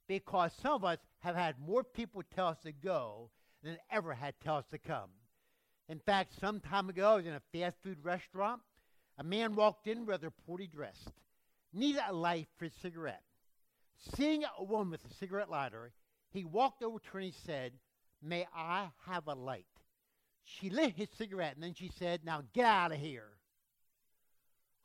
Because 0.08 0.52
some 0.62 0.74
of 0.74 0.84
us 0.84 1.00
have 1.20 1.36
had 1.36 1.60
more 1.60 1.84
people 1.84 2.22
tell 2.36 2.48
us 2.48 2.58
to 2.64 2.72
go 2.72 3.30
than 3.64 3.78
ever 3.92 4.14
had 4.14 4.36
tell 4.44 4.58
us 4.58 4.66
to 4.72 4.78
come. 4.78 5.10
In 5.88 6.00
fact, 6.00 6.40
some 6.40 6.60
time 6.60 6.90
ago, 6.90 7.12
I 7.12 7.16
was 7.16 7.26
in 7.26 7.34
a 7.34 7.42
fast 7.54 7.78
food 7.84 7.98
restaurant. 8.04 8.62
A 9.18 9.24
man 9.24 9.56
walked 9.56 9.88
in 9.88 10.06
rather 10.06 10.30
poorly 10.30 10.68
dressed, 10.68 11.14
needed 11.74 12.02
a 12.08 12.14
light 12.14 12.48
for 12.58 12.66
a 12.66 12.72
cigarette. 12.82 13.24
Seeing 14.16 14.44
a 14.44 14.64
woman 14.64 14.92
with 14.92 15.06
a 15.10 15.14
cigarette 15.16 15.50
lighter, 15.50 15.94
he 16.32 16.44
walked 16.44 16.84
over 16.84 17.00
to 17.00 17.08
her 17.12 17.20
and 17.20 17.26
he 17.26 17.36
said, 17.46 17.72
May 18.22 18.46
I 18.54 18.90
have 19.06 19.28
a 19.28 19.36
light? 19.36 19.66
She 20.44 20.70
lit 20.70 20.96
his 20.96 21.10
cigarette 21.18 21.56
and 21.56 21.64
then 21.64 21.74
she 21.74 21.90
said, 21.98 22.26
Now 22.26 22.44
get 22.54 22.66
out 22.66 22.92
of 22.92 23.00
here. 23.00 23.35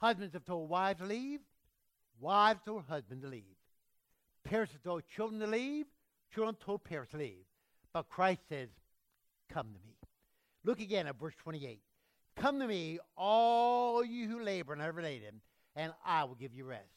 Husbands 0.00 0.32
have 0.32 0.44
told 0.44 0.70
wives 0.70 1.00
to 1.00 1.06
leave, 1.06 1.40
wives 2.20 2.60
told 2.64 2.84
husbands 2.88 3.22
to 3.22 3.30
leave. 3.30 3.44
Parents 4.44 4.72
have 4.72 4.82
told 4.82 5.02
children 5.14 5.40
to 5.40 5.46
leave, 5.46 5.84
children 6.34 6.56
told 6.64 6.84
parents 6.84 7.12
to 7.12 7.18
leave. 7.18 7.44
But 7.92 8.08
Christ 8.08 8.40
says, 8.48 8.68
Come 9.52 9.66
to 9.66 9.86
me. 9.86 9.96
Look 10.64 10.80
again 10.80 11.06
at 11.06 11.18
verse 11.18 11.34
28. 11.42 11.80
Come 12.36 12.60
to 12.60 12.66
me, 12.66 12.98
all 13.16 14.02
you 14.04 14.28
who 14.28 14.42
labor 14.42 14.72
and 14.72 14.80
are 14.80 14.92
laden, 14.92 15.40
and 15.76 15.92
I 16.04 16.24
will 16.24 16.34
give 16.34 16.54
you 16.54 16.64
rest. 16.64 16.88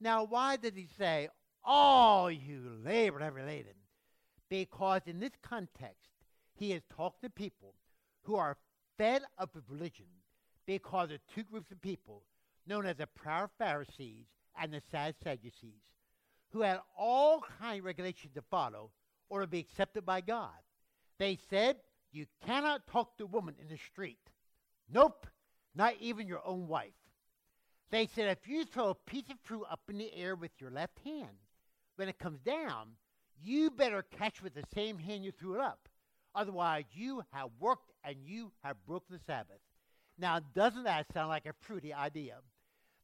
Now, 0.00 0.24
why 0.24 0.56
did 0.56 0.74
he 0.74 0.88
say, 0.96 1.28
all 1.62 2.30
you 2.30 2.78
labor 2.82 3.18
and 3.18 3.36
are 3.36 3.46
laden? 3.46 3.74
Because 4.48 5.02
in 5.06 5.20
this 5.20 5.32
context, 5.42 6.08
he 6.54 6.72
is 6.72 6.82
talking 6.96 7.28
to 7.28 7.30
people 7.30 7.74
who 8.22 8.36
are 8.36 8.56
fed 8.96 9.22
up 9.38 9.54
with 9.54 9.64
religion 9.68 10.06
because 10.66 11.10
of 11.10 11.18
two 11.34 11.44
groups 11.44 11.70
of 11.70 11.80
people 11.80 12.22
known 12.66 12.86
as 12.86 12.96
the 12.96 13.06
proud 13.06 13.50
Pharisees 13.58 14.26
and 14.60 14.72
the 14.72 14.82
sad 14.90 15.14
Sadducees, 15.22 15.82
who 16.52 16.62
had 16.62 16.80
all 16.96 17.42
kind 17.60 17.80
of 17.80 17.84
regulations 17.84 18.34
to 18.34 18.42
follow 18.42 18.90
or 19.28 19.40
to 19.40 19.46
be 19.46 19.60
accepted 19.60 20.04
by 20.04 20.20
God. 20.20 20.50
They 21.18 21.38
said, 21.48 21.76
You 22.12 22.26
cannot 22.46 22.86
talk 22.86 23.16
to 23.18 23.24
a 23.24 23.28
woman 23.28 23.54
in 23.60 23.68
the 23.68 23.78
street. 23.78 24.18
Nope, 24.92 25.26
not 25.74 25.94
even 26.00 26.26
your 26.26 26.44
own 26.44 26.66
wife. 26.66 26.92
They 27.90 28.06
said, 28.06 28.28
If 28.28 28.48
you 28.48 28.64
throw 28.64 28.90
a 28.90 28.94
piece 28.94 29.28
of 29.30 29.36
fruit 29.42 29.64
up 29.70 29.80
in 29.88 29.98
the 29.98 30.14
air 30.14 30.34
with 30.34 30.52
your 30.58 30.70
left 30.70 30.98
hand, 31.04 31.36
when 31.96 32.08
it 32.08 32.18
comes 32.18 32.40
down, 32.40 32.88
you 33.42 33.70
better 33.70 34.02
catch 34.18 34.42
with 34.42 34.54
the 34.54 34.64
same 34.74 34.98
hand 34.98 35.24
you 35.24 35.32
threw 35.32 35.54
it 35.54 35.60
up. 35.60 35.88
Otherwise, 36.34 36.84
you 36.92 37.22
have 37.32 37.50
worked 37.58 37.90
and 38.04 38.16
you 38.24 38.52
have 38.62 38.76
broken 38.86 39.16
the 39.16 39.20
Sabbath. 39.26 39.60
Now, 40.20 40.40
doesn't 40.54 40.84
that 40.84 41.06
sound 41.14 41.30
like 41.30 41.46
a 41.46 41.54
fruity 41.60 41.94
idea? 41.94 42.36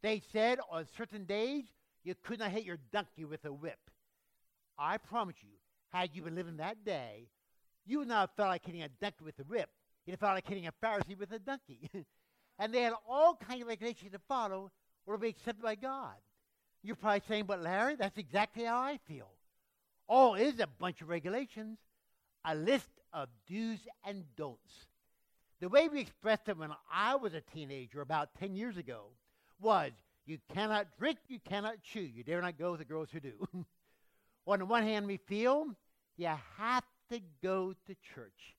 They 0.02 0.22
said 0.32 0.58
on 0.70 0.86
certain 0.98 1.24
days 1.24 1.64
you 2.04 2.14
could 2.22 2.38
not 2.38 2.50
hit 2.50 2.64
your 2.64 2.78
donkey 2.92 3.24
with 3.24 3.44
a 3.46 3.52
whip. 3.52 3.78
I 4.78 4.98
promise 4.98 5.36
you, 5.40 5.56
had 5.88 6.10
you 6.12 6.22
been 6.22 6.34
living 6.34 6.58
that 6.58 6.84
day, 6.84 7.28
you 7.86 8.00
would 8.00 8.08
not 8.08 8.20
have 8.20 8.30
felt 8.36 8.50
like 8.50 8.66
hitting 8.66 8.82
a 8.82 8.88
donkey 8.88 9.24
with 9.24 9.38
a 9.38 9.44
whip. 9.44 9.70
You'd 10.04 10.12
have 10.12 10.20
felt 10.20 10.34
like 10.34 10.46
hitting 10.46 10.66
a 10.66 10.72
Pharisee 10.84 11.18
with 11.18 11.32
a 11.32 11.38
donkey. 11.38 11.88
and 12.58 12.74
they 12.74 12.82
had 12.82 12.92
all 13.08 13.34
kinds 13.36 13.62
of 13.62 13.68
regulations 13.68 14.12
to 14.12 14.18
follow 14.28 14.70
or 15.06 15.14
to 15.14 15.18
be 15.18 15.28
accepted 15.28 15.62
by 15.62 15.74
God. 15.74 16.16
You're 16.82 16.96
probably 16.96 17.22
saying, 17.26 17.44
but 17.46 17.62
Larry, 17.62 17.96
that's 17.96 18.18
exactly 18.18 18.64
how 18.64 18.78
I 18.78 18.98
feel. 19.08 19.30
All 20.06 20.34
is 20.34 20.60
a 20.60 20.66
bunch 20.66 21.00
of 21.00 21.08
regulations, 21.08 21.78
a 22.44 22.54
list 22.54 22.90
of 23.12 23.28
do's 23.48 23.80
and 24.04 24.24
don'ts. 24.36 24.86
The 25.60 25.68
way 25.68 25.88
we 25.88 26.00
expressed 26.00 26.48
it 26.48 26.58
when 26.58 26.70
I 26.92 27.16
was 27.16 27.32
a 27.32 27.40
teenager 27.40 28.02
about 28.02 28.34
10 28.38 28.54
years 28.56 28.76
ago 28.76 29.06
was 29.60 29.92
you 30.26 30.38
cannot 30.52 30.88
drink, 30.98 31.18
you 31.28 31.38
cannot 31.38 31.82
chew. 31.82 32.00
You 32.00 32.22
dare 32.22 32.42
not 32.42 32.58
go 32.58 32.72
with 32.72 32.80
the 32.80 32.84
girls 32.84 33.08
who 33.10 33.20
do. 33.20 33.48
On 34.46 34.58
the 34.58 34.66
one 34.66 34.82
hand, 34.82 35.06
we 35.06 35.16
feel 35.16 35.68
you 36.16 36.30
have 36.58 36.84
to 37.10 37.20
go 37.42 37.72
to 37.86 37.96
church. 38.14 38.56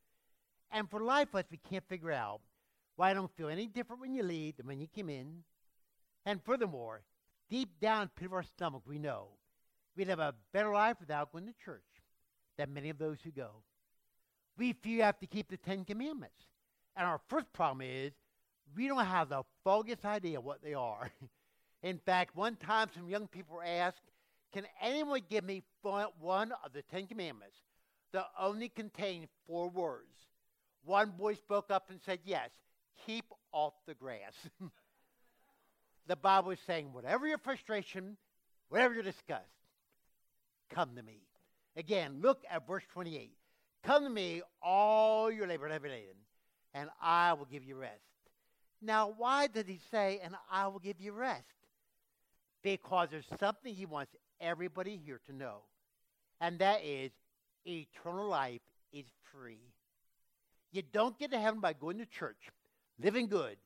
And 0.72 0.90
for 0.90 1.02
life, 1.02 1.36
us, 1.36 1.46
we 1.52 1.60
can't 1.70 1.88
figure 1.88 2.12
out 2.12 2.42
why 2.96 3.12
I 3.12 3.14
don't 3.14 3.36
feel 3.38 3.48
any 3.48 3.68
different 3.68 4.02
when 4.02 4.14
you 4.14 4.24
leave 4.24 4.58
than 4.58 4.68
when 4.68 4.80
you 4.80 4.88
came 4.88 5.10
in. 5.10 5.44
And 6.26 6.42
furthermore, 6.44 7.04
deep 7.50 7.80
down 7.80 8.10
pit 8.16 8.26
of 8.26 8.34
our 8.34 8.44
stomach, 8.44 8.82
we 8.86 8.98
know 8.98 9.28
we'd 9.96 10.10
have 10.10 10.20
a 10.20 10.34
better 10.52 10.74
life 10.74 10.98
without 11.00 11.32
going 11.32 11.46
to 11.46 11.54
church 11.64 11.84
than 12.58 12.74
many 12.74 12.90
of 12.90 12.98
those 12.98 13.18
who 13.24 13.32
go. 13.32 13.52
We 14.58 14.74
feel 14.74 14.94
you 14.94 15.04
have 15.04 15.20
to 15.20 15.28
keep 15.28 15.50
the 15.50 15.58
Ten 15.58 15.86
Commandments. 15.86 16.44
And 16.98 17.06
our 17.06 17.22
first 17.30 17.54
problem 17.54 17.88
is 17.88 18.12
we 18.76 18.88
don't 18.88 19.06
have 19.06 19.30
the 19.30 19.44
foggiest 19.64 20.04
idea 20.04 20.42
what 20.42 20.64
they 20.64 20.74
are. 20.74 21.12
In 21.84 22.00
fact, 22.00 22.36
one 22.36 22.56
time 22.56 22.90
some 22.94 23.08
young 23.08 23.28
people 23.28 23.62
asked, 23.64 24.02
Can 24.52 24.66
anyone 24.82 25.22
give 25.30 25.44
me 25.44 25.64
one 25.84 26.52
of 26.66 26.74
the 26.74 26.82
Ten 26.82 27.06
Commandments 27.06 27.56
that 28.14 28.26
only 28.40 28.70
contain 28.70 29.28
four 29.46 29.70
words? 29.70 30.16
One 30.84 31.12
boy 31.12 31.36
spoke 31.36 31.70
up 31.70 31.92
and 31.92 32.00
said, 32.04 32.20
Yes, 32.26 32.50
keep 33.06 33.26
off 33.52 33.74
the 33.86 33.94
grass. 33.94 34.34
the 36.08 36.16
Bible 36.16 36.52
is 36.52 36.60
saying, 36.66 36.92
Whatever 36.94 37.28
your 37.28 37.38
frustration, 37.38 38.18
whatever 38.70 38.96
your 38.96 39.04
disgust, 39.04 39.44
come 40.72 40.96
to 40.96 41.04
me. 41.04 41.22
Again, 41.76 42.22
look 42.22 42.42
at 42.50 42.66
verse 42.66 42.84
28. 42.92 43.32
Come 43.84 44.04
to 44.04 44.10
me, 44.10 44.42
all 44.64 45.32
your 45.32 45.46
labor 45.46 45.66
and 45.66 45.74
heavy 45.74 45.90
laden, 45.90 46.16
and 46.78 46.90
I 47.02 47.34
will 47.34 47.46
give 47.46 47.64
you 47.64 47.76
rest. 47.76 47.94
Now, 48.82 49.14
why 49.18 49.48
did 49.48 49.68
he 49.68 49.80
say, 49.90 50.20
and 50.24 50.36
I 50.52 50.68
will 50.68 50.80
give 50.80 51.02
you 51.02 51.12
rest? 51.12 51.44
Because 52.64 53.08
there's 53.10 53.26
something 53.40 53.74
he 53.74 53.88
wants 53.88 54.12
everybody 54.40 55.00
here 55.04 55.20
to 55.26 55.36
know, 55.36 55.62
and 56.40 56.60
that 56.60 56.84
is 56.84 57.12
eternal 57.66 58.28
life 58.28 58.62
is 58.94 59.06
free. 59.34 59.62
You 60.72 60.84
don't 60.92 61.18
get 61.18 61.32
to 61.32 61.40
heaven 61.40 61.60
by 61.60 61.74
going 61.74 61.98
to 61.98 62.06
church, 62.06 62.52
living 63.02 63.28
good, 63.28 63.58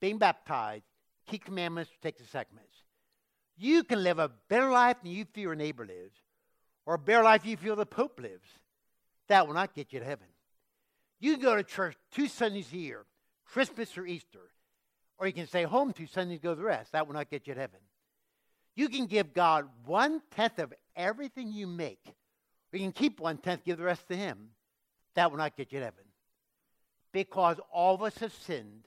being 0.00 0.16
baptized, 0.16 0.84
keep 1.26 1.44
commandments, 1.44 1.90
take 2.02 2.16
the 2.16 2.24
sacraments. 2.24 2.72
You 3.58 3.84
can 3.84 4.02
live 4.02 4.18
a 4.18 4.30
better 4.48 4.70
life 4.70 4.96
than 5.02 5.12
you 5.12 5.26
feel 5.26 5.42
your 5.42 5.54
neighbor 5.54 5.84
lives, 5.84 6.16
or 6.86 6.94
a 6.94 6.98
better 6.98 7.24
life 7.24 7.44
you 7.44 7.58
feel 7.58 7.76
the 7.76 7.84
Pope 7.84 8.18
lives. 8.20 8.48
That 9.28 9.46
will 9.46 9.54
not 9.54 9.74
get 9.74 9.92
you 9.92 9.98
to 9.98 10.06
heaven. 10.06 10.26
You 11.20 11.32
can 11.32 11.42
go 11.42 11.56
to 11.56 11.62
church 11.62 11.96
two 12.12 12.28
Sundays 12.28 12.72
a 12.72 12.76
year, 12.76 13.04
Christmas 13.44 13.96
or 13.96 14.06
Easter, 14.06 14.50
or 15.18 15.26
you 15.26 15.32
can 15.32 15.46
stay 15.46 15.62
home 15.62 15.92
two 15.92 16.06
Sundays, 16.06 16.40
go 16.42 16.50
to 16.50 16.56
the 16.56 16.66
rest. 16.66 16.92
That 16.92 17.06
will 17.06 17.14
not 17.14 17.30
get 17.30 17.46
you 17.46 17.54
to 17.54 17.60
heaven. 17.60 17.80
You 18.74 18.88
can 18.88 19.06
give 19.06 19.32
God 19.32 19.68
one 19.86 20.20
tenth 20.34 20.58
of 20.58 20.74
everything 20.94 21.52
you 21.52 21.66
make, 21.66 22.04
or 22.06 22.78
you 22.78 22.80
can 22.80 22.92
keep 22.92 23.20
one 23.20 23.38
tenth, 23.38 23.64
give 23.64 23.78
the 23.78 23.84
rest 23.84 24.06
to 24.08 24.16
Him. 24.16 24.50
That 25.14 25.30
will 25.30 25.38
not 25.38 25.56
get 25.56 25.72
you 25.72 25.78
to 25.78 25.84
heaven. 25.86 26.04
Because 27.12 27.58
all 27.72 27.94
of 27.94 28.02
us 28.02 28.18
have 28.18 28.34
sinned, 28.34 28.84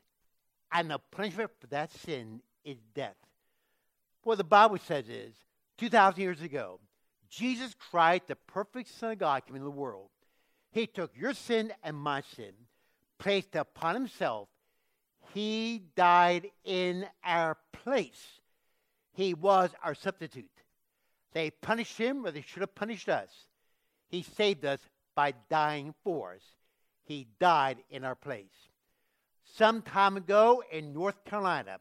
and 0.72 0.92
the 0.92 1.00
punishment 1.12 1.50
for 1.60 1.68
that 1.68 1.92
sin 1.92 2.42
is 2.64 2.78
death. 2.94 3.16
What 4.24 4.38
the 4.38 4.44
Bible 4.44 4.78
says 4.78 5.10
is, 5.10 5.34
2,000 5.80 6.22
years 6.22 6.42
ago, 6.42 6.80
Jesus 7.30 7.74
Christ, 7.90 8.28
the 8.28 8.36
perfect 8.36 8.90
Son 8.90 9.14
of 9.14 9.18
God, 9.18 9.46
came 9.46 9.56
into 9.56 9.66
the 9.66 9.72
world. 9.72 10.10
He 10.72 10.88
took 10.88 11.16
your 11.16 11.34
sin 11.34 11.74
and 11.84 11.98
my 11.98 12.22
sin, 12.22 12.54
placed 13.18 13.56
upon 13.56 13.96
himself. 13.96 14.50
He 15.34 15.84
died 15.96 16.52
in 16.64 17.08
our 17.24 17.58
place. 17.72 18.40
He 19.14 19.34
was 19.34 19.72
our 19.84 19.96
substitute. 19.96 20.50
They 21.34 21.52
punished 21.52 21.98
him, 21.98 22.26
or 22.26 22.32
they 22.32 22.42
should 22.42 22.62
have 22.62 22.76
punished 22.76 23.10
us. 23.10 23.30
He 24.08 24.24
saved 24.24 24.66
us 24.66 24.80
by 25.16 25.34
dying 25.50 25.94
for 26.04 26.34
us. 26.34 26.42
He 27.04 27.28
died 27.40 27.78
in 27.90 28.04
our 28.04 28.16
place. 28.16 28.70
Some 29.56 29.82
time 29.82 30.18
ago 30.18 30.64
in 30.72 30.94
North 30.94 31.24
Carolina, 31.26 31.80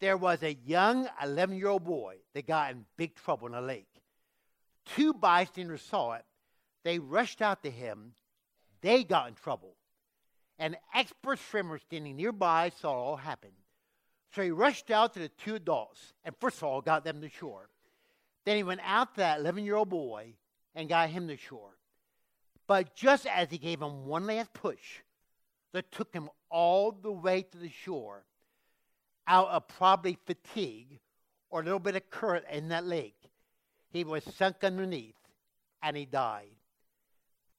there 0.00 0.16
was 0.16 0.42
a 0.42 0.54
young 0.66 1.08
11 1.22 1.56
year 1.56 1.68
old 1.68 1.84
boy 1.84 2.16
that 2.34 2.46
got 2.46 2.72
in 2.72 2.84
big 2.96 3.14
trouble 3.14 3.46
in 3.46 3.54
a 3.54 3.60
lake. 3.60 4.02
Two 4.84 5.14
bystanders 5.14 5.82
saw 5.82 6.12
it. 6.12 6.24
They 6.82 6.98
rushed 6.98 7.40
out 7.40 7.62
to 7.62 7.70
him. 7.70 8.12
They 8.84 9.02
got 9.02 9.28
in 9.28 9.34
trouble. 9.34 9.76
An 10.58 10.76
expert 10.94 11.38
swimmer 11.38 11.78
standing 11.78 12.16
nearby 12.16 12.70
saw 12.82 12.92
it 12.92 12.96
all 12.96 13.16
happen. 13.16 13.48
So 14.34 14.42
he 14.42 14.50
rushed 14.50 14.90
out 14.90 15.14
to 15.14 15.20
the 15.20 15.30
two 15.30 15.54
adults 15.54 16.12
and, 16.22 16.34
first 16.38 16.58
of 16.58 16.64
all, 16.64 16.82
got 16.82 17.02
them 17.02 17.22
to 17.22 17.30
shore. 17.30 17.70
Then 18.44 18.58
he 18.58 18.62
went 18.62 18.82
out 18.84 19.14
to 19.14 19.20
that 19.20 19.40
11 19.40 19.64
year 19.64 19.76
old 19.76 19.88
boy 19.88 20.34
and 20.74 20.86
got 20.86 21.08
him 21.08 21.28
to 21.28 21.36
shore. 21.38 21.78
But 22.66 22.94
just 22.94 23.26
as 23.26 23.48
he 23.50 23.56
gave 23.56 23.80
him 23.80 24.04
one 24.04 24.26
last 24.26 24.52
push 24.52 25.00
that 25.72 25.90
took 25.90 26.12
him 26.12 26.28
all 26.50 26.92
the 26.92 27.10
way 27.10 27.40
to 27.40 27.56
the 27.56 27.70
shore, 27.70 28.26
out 29.26 29.48
of 29.48 29.66
probably 29.66 30.18
fatigue 30.26 31.00
or 31.48 31.62
a 31.62 31.64
little 31.64 31.78
bit 31.78 31.96
of 31.96 32.10
current 32.10 32.44
in 32.52 32.68
that 32.68 32.84
lake, 32.84 33.30
he 33.88 34.04
was 34.04 34.24
sunk 34.36 34.62
underneath 34.62 35.16
and 35.82 35.96
he 35.96 36.04
died. 36.04 36.50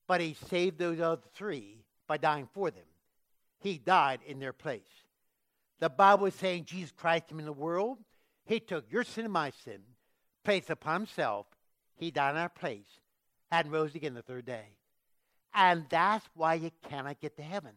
But 0.07 0.21
he 0.21 0.35
saved 0.49 0.77
those 0.77 0.99
other 0.99 1.21
three 1.33 1.83
by 2.07 2.17
dying 2.17 2.47
for 2.53 2.69
them. 2.69 2.85
He 3.59 3.77
died 3.77 4.19
in 4.27 4.39
their 4.39 4.53
place. 4.53 4.81
The 5.79 5.89
Bible 5.89 6.27
is 6.27 6.35
saying 6.35 6.65
Jesus 6.65 6.91
Christ 6.91 7.27
came 7.27 7.39
in 7.39 7.45
the 7.45 7.51
world. 7.51 7.97
He 8.45 8.59
took 8.59 8.91
your 8.91 9.03
sin 9.03 9.25
and 9.25 9.33
my 9.33 9.51
sin, 9.63 9.79
placed 10.43 10.69
upon 10.69 11.01
himself. 11.01 11.47
He 11.95 12.11
died 12.11 12.31
in 12.31 12.37
our 12.37 12.49
place 12.49 12.99
and 13.51 13.71
rose 13.71 13.95
again 13.95 14.13
the 14.13 14.21
third 14.21 14.45
day. 14.45 14.65
And 15.53 15.85
that's 15.89 16.27
why 16.35 16.55
you 16.55 16.71
cannot 16.89 17.19
get 17.19 17.37
to 17.37 17.43
heaven 17.43 17.71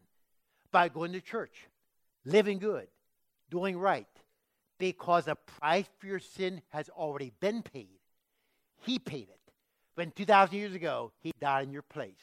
by 0.71 0.89
going 0.89 1.13
to 1.13 1.21
church, 1.21 1.69
living 2.25 2.59
good, 2.59 2.89
doing 3.51 3.79
right, 3.79 4.07
because 4.79 5.25
the 5.25 5.37
price 5.37 5.87
for 5.99 6.07
your 6.07 6.19
sin 6.19 6.61
has 6.69 6.89
already 6.91 7.33
been 7.41 7.63
paid. 7.63 7.99
He 8.83 8.99
paid 8.99 9.29
it. 9.31 9.38
When 9.99 10.13
2,000 10.13 10.57
years 10.57 10.77
ago, 10.77 11.11
He 11.19 11.33
died 11.41 11.67
in 11.67 11.73
your 11.73 11.83
place. 11.83 12.23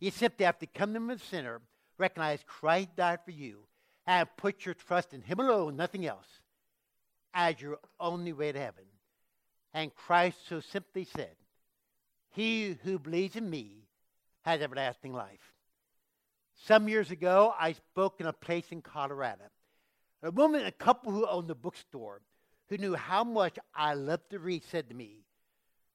You 0.00 0.10
simply 0.10 0.46
have 0.46 0.58
to 0.60 0.66
come 0.66 0.94
to 0.94 0.96
Him 0.96 1.10
as 1.10 1.20
a 1.20 1.24
sinner, 1.26 1.60
recognize 1.98 2.40
Christ 2.46 2.96
died 2.96 3.18
for 3.22 3.32
you, 3.32 3.66
and 4.06 4.26
put 4.38 4.64
your 4.64 4.74
trust 4.74 5.12
in 5.12 5.20
Him 5.20 5.38
alone, 5.38 5.76
nothing 5.76 6.06
else, 6.06 6.26
as 7.34 7.60
your 7.60 7.76
only 8.00 8.32
way 8.32 8.50
to 8.50 8.58
heaven. 8.58 8.84
And 9.74 9.94
Christ 9.94 10.38
so 10.48 10.60
simply 10.60 11.04
said, 11.04 11.36
He 12.30 12.78
who 12.82 12.98
believes 12.98 13.36
in 13.36 13.50
me 13.50 13.84
has 14.46 14.62
everlasting 14.62 15.12
life. 15.12 15.52
Some 16.64 16.88
years 16.88 17.10
ago, 17.10 17.52
I 17.60 17.72
spoke 17.74 18.22
in 18.22 18.26
a 18.26 18.32
place 18.32 18.68
in 18.70 18.80
Colorado. 18.80 19.50
A 20.22 20.30
woman, 20.30 20.64
a 20.64 20.72
couple 20.72 21.12
who 21.12 21.26
owned 21.26 21.50
a 21.50 21.54
bookstore, 21.54 22.22
who 22.70 22.78
knew 22.78 22.94
how 22.94 23.22
much 23.22 23.58
I 23.74 23.92
loved 23.92 24.30
to 24.30 24.38
read, 24.38 24.64
said 24.64 24.88
to 24.88 24.94
me, 24.94 25.26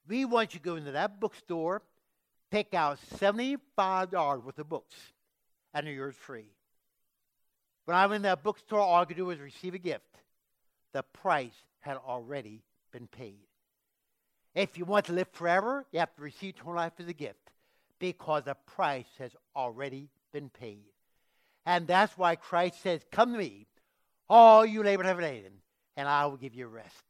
We 0.08 0.24
want 0.24 0.54
you 0.54 0.60
to 0.60 0.64
go 0.64 0.76
into 0.76 0.92
that 0.92 1.20
bookstore, 1.20 1.82
pick 2.50 2.72
out 2.72 2.98
$75 3.16 4.42
worth 4.42 4.58
of 4.58 4.68
books, 4.68 4.94
and 5.74 5.86
they're 5.86 5.94
yours 5.94 6.16
free. 6.16 6.50
When 7.84 7.96
I 7.96 8.06
went 8.06 8.16
in 8.16 8.22
that 8.22 8.42
bookstore, 8.42 8.80
all 8.80 9.02
I 9.02 9.04
could 9.04 9.16
do 9.16 9.26
was 9.26 9.38
receive 9.38 9.74
a 9.74 9.78
gift. 9.78 10.04
The 10.92 11.02
price 11.02 11.52
had 11.80 11.98
already 11.98 12.62
been 12.90 13.06
paid. 13.06 13.38
If 14.54 14.78
you 14.78 14.84
want 14.84 15.06
to 15.06 15.12
live 15.12 15.28
forever, 15.32 15.86
you 15.92 16.00
have 16.00 16.14
to 16.16 16.22
receive 16.22 16.54
eternal 16.56 16.74
life 16.74 16.92
as 16.98 17.06
a 17.06 17.12
gift 17.12 17.50
because 17.98 18.44
the 18.44 18.56
price 18.66 19.06
has 19.18 19.30
already 19.54 20.08
been 20.32 20.48
paid. 20.48 20.84
And 21.66 21.86
that's 21.86 22.16
why 22.16 22.36
Christ 22.36 22.82
says, 22.82 23.02
Come 23.10 23.32
to 23.32 23.38
me, 23.38 23.66
all 24.28 24.64
you 24.64 24.82
labor 24.82 25.02
and 25.02 25.08
heavy 25.08 25.22
laden, 25.22 25.52
and 25.96 26.08
I 26.08 26.26
will 26.26 26.38
give 26.38 26.54
you 26.54 26.66
rest. 26.66 27.07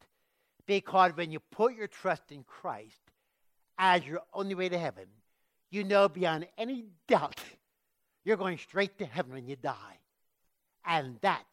Because 0.69 1.17
when 1.17 1.33
you 1.33 1.41
put 1.41 1.75
your 1.75 1.87
trust 1.87 2.31
in 2.31 2.45
Christ 2.45 3.01
as 3.79 4.07
your 4.07 4.21
only 4.35 4.55
way 4.55 4.69
to 4.69 4.79
heaven, 4.79 5.07
you 5.71 5.83
know 5.83 6.11
beyond 6.11 6.47
any 6.59 6.85
doubt 7.09 7.41
you're 8.23 8.37
going 8.37 8.59
straight 8.59 8.99
to 8.99 9.07
heaven 9.07 9.33
when 9.33 9.49
you 9.49 9.57
die. 9.57 9.99
And 10.85 11.17
that 11.23 11.47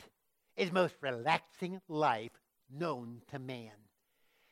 is 0.57 0.69
most 0.73 0.95
relaxing 0.99 1.79
life 1.87 2.31
known 2.69 3.21
to 3.31 3.39
man. 3.39 3.71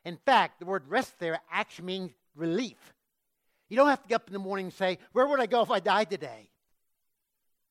In 0.05 0.17
fact, 0.25 0.59
the 0.59 0.65
word 0.65 0.87
rest 0.87 1.19
there 1.19 1.41
actually 1.51 1.85
means 1.85 2.11
relief. 2.33 2.93
You 3.67 3.75
don't 3.75 3.89
have 3.89 4.01
to 4.03 4.07
get 4.07 4.15
up 4.15 4.27
in 4.27 4.33
the 4.33 4.39
morning 4.39 4.67
and 4.67 4.73
say, 4.73 4.97
Where 5.11 5.27
would 5.27 5.41
I 5.41 5.45
go 5.45 5.61
if 5.61 5.71
I 5.71 5.81
died 5.81 6.09
today? 6.09 6.49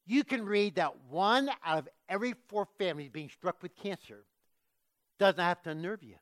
You 0.04 0.24
can 0.24 0.44
read 0.44 0.74
that 0.74 0.94
one 1.08 1.48
out 1.64 1.78
of 1.78 1.88
every 2.06 2.34
four 2.48 2.68
families 2.76 3.08
being 3.08 3.30
struck 3.30 3.62
with 3.62 3.74
cancer 3.76 4.24
doesn't 5.18 5.42
have 5.42 5.62
to 5.62 5.70
unnerve 5.70 6.02
you. 6.02 6.16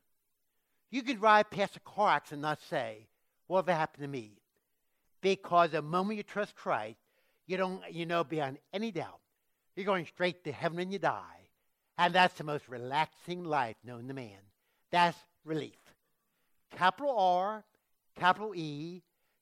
You 0.91 1.01
could 1.03 1.21
ride 1.21 1.49
past 1.49 1.77
a 1.77 1.79
car 1.79 2.09
accident 2.09 2.39
and 2.39 2.41
not 2.41 2.59
say, 2.69 3.07
What 3.47 3.61
if 3.61 3.67
happened 3.67 4.03
to 4.03 4.09
me? 4.09 4.33
Because 5.21 5.71
the 5.71 5.81
moment 5.81 6.17
you 6.17 6.23
trust 6.23 6.55
Christ, 6.55 6.99
you 7.47 7.57
don't 7.57 7.81
you 7.91 8.05
know 8.05 8.23
beyond 8.23 8.59
any 8.73 8.91
doubt, 8.91 9.19
you're 9.75 9.85
going 9.85 10.05
straight 10.05 10.43
to 10.43 10.51
heaven 10.51 10.77
when 10.77 10.91
you 10.91 10.99
die. 10.99 11.49
And 11.97 12.13
that's 12.13 12.33
the 12.35 12.43
most 12.43 12.67
relaxing 12.67 13.43
life 13.43 13.77
known 13.83 14.07
to 14.07 14.13
man. 14.13 14.39
That's 14.91 15.17
relief. 15.45 15.77
Capital 16.75 17.17
R, 17.17 17.63
capital 18.19 18.53
E, 18.55 19.01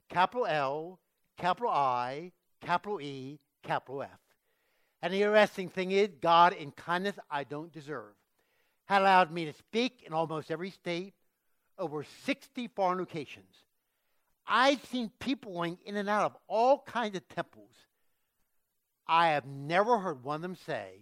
capital 0.10 0.46
L, 0.46 1.00
capital 1.38 1.70
I, 1.70 2.32
capital 2.62 3.02
E, 3.02 3.40
capital 3.64 4.04
F. 4.04 4.20
And 5.02 5.14
the 5.14 5.22
interesting 5.22 5.70
thing 5.70 5.92
is, 5.92 6.10
God, 6.22 6.54
in 6.54 6.72
kindness 6.72 7.16
I 7.32 7.44
don't 7.44 7.72
deserve, 7.72 8.14
had 8.86 9.02
allowed 9.02 9.32
me 9.32 9.46
to 9.46 9.54
speak 9.54 10.04
in 10.06 10.14
almost 10.14 10.52
every 10.52 10.72
state, 10.72 11.14
over 11.80 12.06
60 12.26 12.68
foreign 12.76 13.00
locations. 13.00 13.46
I've 14.48 14.84
seen 14.86 15.12
people 15.20 15.54
going 15.54 15.78
in 15.86 15.96
and 15.96 16.10
out 16.10 16.26
of 16.26 16.38
all 16.48 16.84
kinds 16.86 17.16
of 17.16 17.28
temples. 17.30 17.72
I 19.08 19.30
have 19.30 19.46
never 19.46 19.98
heard 19.98 20.24
one 20.24 20.36
of 20.38 20.42
them 20.42 20.58
say, 20.66 21.02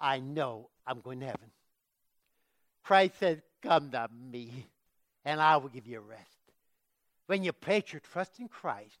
I 0.00 0.20
know 0.20 0.70
I'm 0.86 1.00
going 1.00 1.20
to 1.20 1.26
heaven. 1.26 1.50
Christ 2.84 3.14
said, 3.18 3.42
Come 3.62 3.90
to 3.90 4.08
me, 4.30 4.66
and 5.24 5.40
I 5.40 5.56
will 5.56 5.70
give 5.70 5.86
you 5.86 6.00
rest. 6.00 6.22
When 7.26 7.42
you 7.42 7.52
place 7.52 7.92
your 7.92 8.00
trust 8.00 8.38
in 8.38 8.48
Christ, 8.48 8.98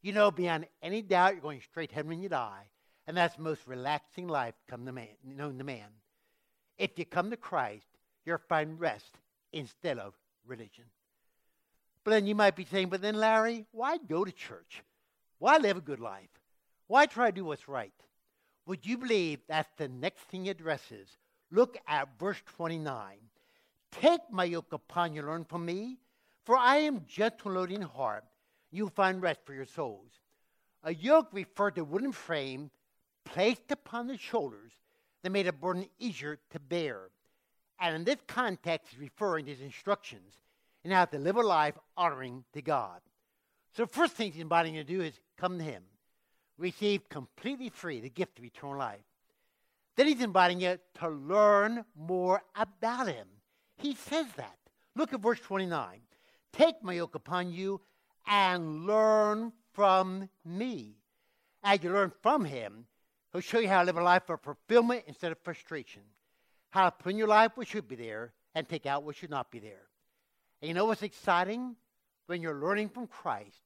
you 0.00 0.12
know 0.12 0.30
beyond 0.30 0.66
any 0.82 1.02
doubt 1.02 1.32
you're 1.32 1.42
going 1.42 1.60
straight 1.60 1.90
to 1.90 1.96
heaven 1.96 2.10
when 2.10 2.22
you 2.22 2.28
die. 2.28 2.68
And 3.06 3.16
that's 3.16 3.36
the 3.36 3.42
most 3.42 3.60
relaxing 3.66 4.26
life 4.26 4.54
come 4.68 4.86
to 4.86 4.92
man, 4.92 5.08
known 5.24 5.58
to 5.58 5.64
man. 5.64 5.86
If 6.78 6.98
you 6.98 7.04
come 7.04 7.30
to 7.30 7.36
Christ, 7.36 7.86
you'll 8.24 8.38
find 8.48 8.80
rest 8.80 9.18
instead 9.52 9.98
of 9.98 10.14
religion. 10.46 10.84
But 12.04 12.12
then 12.12 12.26
you 12.26 12.34
might 12.34 12.56
be 12.56 12.64
saying, 12.64 12.88
but 12.88 13.02
then, 13.02 13.16
Larry, 13.16 13.66
why 13.72 13.98
go 13.98 14.24
to 14.24 14.32
church? 14.32 14.82
Why 15.38 15.58
live 15.58 15.76
a 15.76 15.80
good 15.80 16.00
life? 16.00 16.30
Why 16.86 17.06
try 17.06 17.30
to 17.30 17.34
do 17.34 17.44
what's 17.44 17.68
right? 17.68 17.92
Would 18.66 18.86
you 18.86 18.98
believe 18.98 19.40
that's 19.48 19.68
the 19.76 19.88
next 19.88 20.20
thing 20.22 20.44
he 20.44 20.50
addresses? 20.50 21.08
Look 21.50 21.76
at 21.86 22.18
verse 22.18 22.40
29. 22.56 23.16
Take 23.90 24.20
my 24.30 24.44
yoke 24.44 24.72
upon 24.72 25.14
you, 25.14 25.22
learn 25.22 25.44
from 25.44 25.64
me, 25.64 25.98
for 26.44 26.56
I 26.56 26.76
am 26.76 27.04
gentle 27.08 27.58
and 27.58 27.72
in 27.72 27.82
heart. 27.82 28.24
You'll 28.70 28.90
find 28.90 29.22
rest 29.22 29.40
for 29.44 29.54
your 29.54 29.64
souls. 29.64 30.10
A 30.82 30.94
yoke 30.94 31.28
referred 31.32 31.76
to 31.76 31.80
a 31.80 31.84
wooden 31.84 32.12
frame 32.12 32.70
placed 33.24 33.70
upon 33.70 34.06
the 34.06 34.16
shoulders 34.16 34.72
that 35.22 35.30
made 35.30 35.46
a 35.46 35.52
burden 35.52 35.86
easier 35.98 36.38
to 36.50 36.60
bear. 36.60 37.10
And 37.78 37.94
in 37.94 38.04
this 38.04 38.18
context, 38.26 38.88
he's 38.90 39.00
referring 39.00 39.46
to 39.46 39.52
his 39.52 39.60
instructions 39.60 40.34
and 40.84 40.92
how 40.92 41.04
to 41.04 41.18
live 41.18 41.36
a 41.36 41.42
life 41.42 41.74
honoring 41.96 42.44
to 42.52 42.62
God. 42.62 43.00
So, 43.76 43.84
the 43.84 43.92
first 43.92 44.14
thing 44.14 44.32
he's 44.32 44.40
inviting 44.40 44.74
you 44.74 44.84
to 44.84 44.88
do 44.88 45.02
is 45.02 45.20
come 45.36 45.58
to 45.58 45.64
him, 45.64 45.82
receive 46.56 47.08
completely 47.08 47.68
free 47.68 48.00
the 48.00 48.08
gift 48.08 48.38
of 48.38 48.44
eternal 48.44 48.78
life. 48.78 49.04
Then 49.96 50.06
he's 50.06 50.22
inviting 50.22 50.60
you 50.60 50.78
to 51.00 51.08
learn 51.08 51.84
more 51.94 52.42
about 52.54 53.08
him. 53.08 53.26
He 53.78 53.94
says 53.94 54.26
that. 54.36 54.56
Look 54.94 55.12
at 55.12 55.20
verse 55.20 55.40
29. 55.40 56.00
Take 56.52 56.82
my 56.82 56.94
yoke 56.94 57.14
upon 57.14 57.52
you 57.52 57.80
and 58.26 58.86
learn 58.86 59.52
from 59.72 60.28
me. 60.44 60.96
As 61.62 61.82
you 61.82 61.90
learn 61.90 62.12
from 62.22 62.44
him, 62.44 62.86
he'll 63.32 63.40
show 63.40 63.58
you 63.58 63.68
how 63.68 63.80
to 63.80 63.86
live 63.86 63.98
a 63.98 64.02
life 64.02 64.28
of 64.30 64.40
fulfillment 64.40 65.04
instead 65.06 65.32
of 65.32 65.38
frustration. 65.42 66.02
How 66.76 66.90
to 66.90 66.90
put 66.90 67.12
in 67.12 67.16
your 67.16 67.26
life 67.26 67.52
what 67.54 67.68
should 67.68 67.88
be 67.88 67.96
there 67.96 68.34
and 68.54 68.68
take 68.68 68.84
out 68.84 69.02
what 69.02 69.16
should 69.16 69.30
not 69.30 69.50
be 69.50 69.60
there. 69.60 69.88
And 70.60 70.68
you 70.68 70.74
know 70.74 70.84
what's 70.84 71.02
exciting? 71.02 71.74
When 72.26 72.42
you're 72.42 72.60
learning 72.60 72.90
from 72.90 73.06
Christ, 73.06 73.62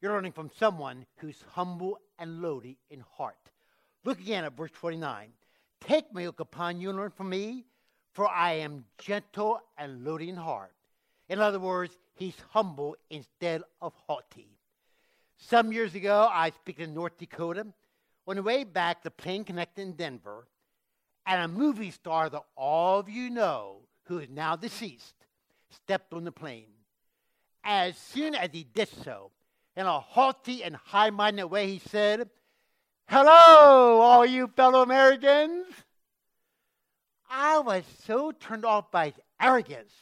you're 0.00 0.10
learning 0.10 0.32
from 0.32 0.50
someone 0.58 1.06
who's 1.18 1.44
humble 1.52 2.00
and 2.18 2.42
lowly 2.42 2.76
in 2.90 3.04
heart. 3.16 3.38
Look 4.02 4.18
again 4.18 4.42
at 4.42 4.56
verse 4.56 4.72
29. 4.72 5.28
Take 5.80 6.12
my 6.12 6.22
yoke 6.22 6.40
upon 6.40 6.80
you 6.80 6.88
and 6.88 6.98
learn 6.98 7.12
from 7.12 7.28
me, 7.28 7.66
for 8.14 8.28
I 8.28 8.54
am 8.54 8.84
gentle 8.98 9.60
and 9.78 10.04
lowly 10.04 10.28
in 10.28 10.34
heart. 10.34 10.72
In 11.28 11.38
other 11.38 11.60
words, 11.60 11.96
he's 12.14 12.34
humble 12.48 12.96
instead 13.10 13.62
of 13.80 13.92
haughty. 14.08 14.48
Some 15.38 15.70
years 15.70 15.94
ago, 15.94 16.28
I 16.28 16.46
was 16.46 16.54
speaking 16.56 16.86
in 16.86 16.94
North 16.94 17.16
Dakota. 17.16 17.68
On 18.26 18.34
the 18.34 18.42
way 18.42 18.64
back, 18.64 19.04
the 19.04 19.10
plane 19.12 19.44
connected 19.44 19.82
in 19.82 19.92
Denver, 19.92 20.48
and 21.30 21.44
a 21.44 21.48
movie 21.48 21.92
star 21.92 22.28
that 22.28 22.42
all 22.56 22.98
of 22.98 23.08
you 23.08 23.30
know, 23.30 23.82
who 24.06 24.18
is 24.18 24.28
now 24.28 24.56
deceased, 24.56 25.14
stepped 25.70 26.12
on 26.12 26.24
the 26.24 26.32
plane. 26.32 26.66
As 27.62 27.96
soon 27.96 28.34
as 28.34 28.50
he 28.52 28.64
did 28.64 28.88
so, 29.04 29.30
in 29.76 29.86
a 29.86 30.00
haughty 30.00 30.64
and 30.64 30.74
high 30.74 31.10
minded 31.10 31.44
way, 31.44 31.68
he 31.68 31.78
said, 31.78 32.28
Hello, 33.08 34.00
all 34.00 34.26
you 34.26 34.48
fellow 34.48 34.82
Americans. 34.82 35.66
I 37.30 37.60
was 37.60 37.84
so 38.04 38.32
turned 38.32 38.64
off 38.64 38.90
by 38.90 39.10
his 39.10 39.20
arrogance 39.40 39.92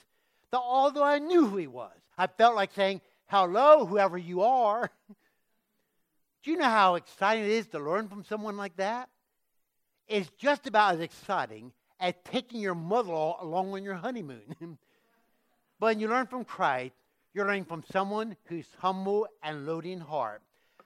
that 0.51 0.61
although 0.61 1.05
I 1.05 1.19
knew 1.19 1.47
who 1.47 1.59
he 1.59 1.67
was, 1.67 1.93
I 2.17 2.29
felt 2.29 2.57
like 2.57 2.73
saying, 2.73 3.03
Hello, 3.27 3.85
whoever 3.85 4.17
you 4.17 4.41
are. 4.41 4.91
Do 6.43 6.51
you 6.51 6.57
know 6.57 6.65
how 6.65 6.95
exciting 6.95 7.45
it 7.45 7.51
is 7.51 7.67
to 7.69 7.79
learn 7.79 8.09
from 8.09 8.25
someone 8.25 8.57
like 8.57 8.77
that? 8.79 9.11
It's 10.09 10.31
just 10.39 10.67
about 10.67 10.95
as 10.95 11.01
exciting 11.01 11.73
as 12.01 12.15
taking 12.25 12.61
your 12.61 12.75
mother 12.75 13.13
along 13.13 13.73
on 13.73 13.83
your 13.83 13.95
honeymoon. 13.95 14.55
but 15.79 15.87
when 15.87 16.01
you 16.01 16.09
learn 16.09 16.27
from 16.27 16.45
Christ, 16.45 16.95
you're 17.35 17.47
learning 17.47 17.67
from 17.67 17.85
someone 17.93 18.37
who's 18.45 18.67
humble 18.79 19.27
and 19.43 19.67
lowly 19.67 19.93
in 19.93 20.01
heart. 20.01 20.43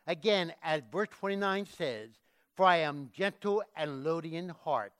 Again, 0.06 0.52
as 0.62 0.82
verse 0.90 1.08
29 1.20 1.66
says, 1.66 2.11
For 2.56 2.66
I 2.66 2.78
am 2.78 3.11
gentle 3.14 3.62
and 3.76 4.02
lowly 4.02 4.37
in 4.37 4.48
heart. 4.48 4.92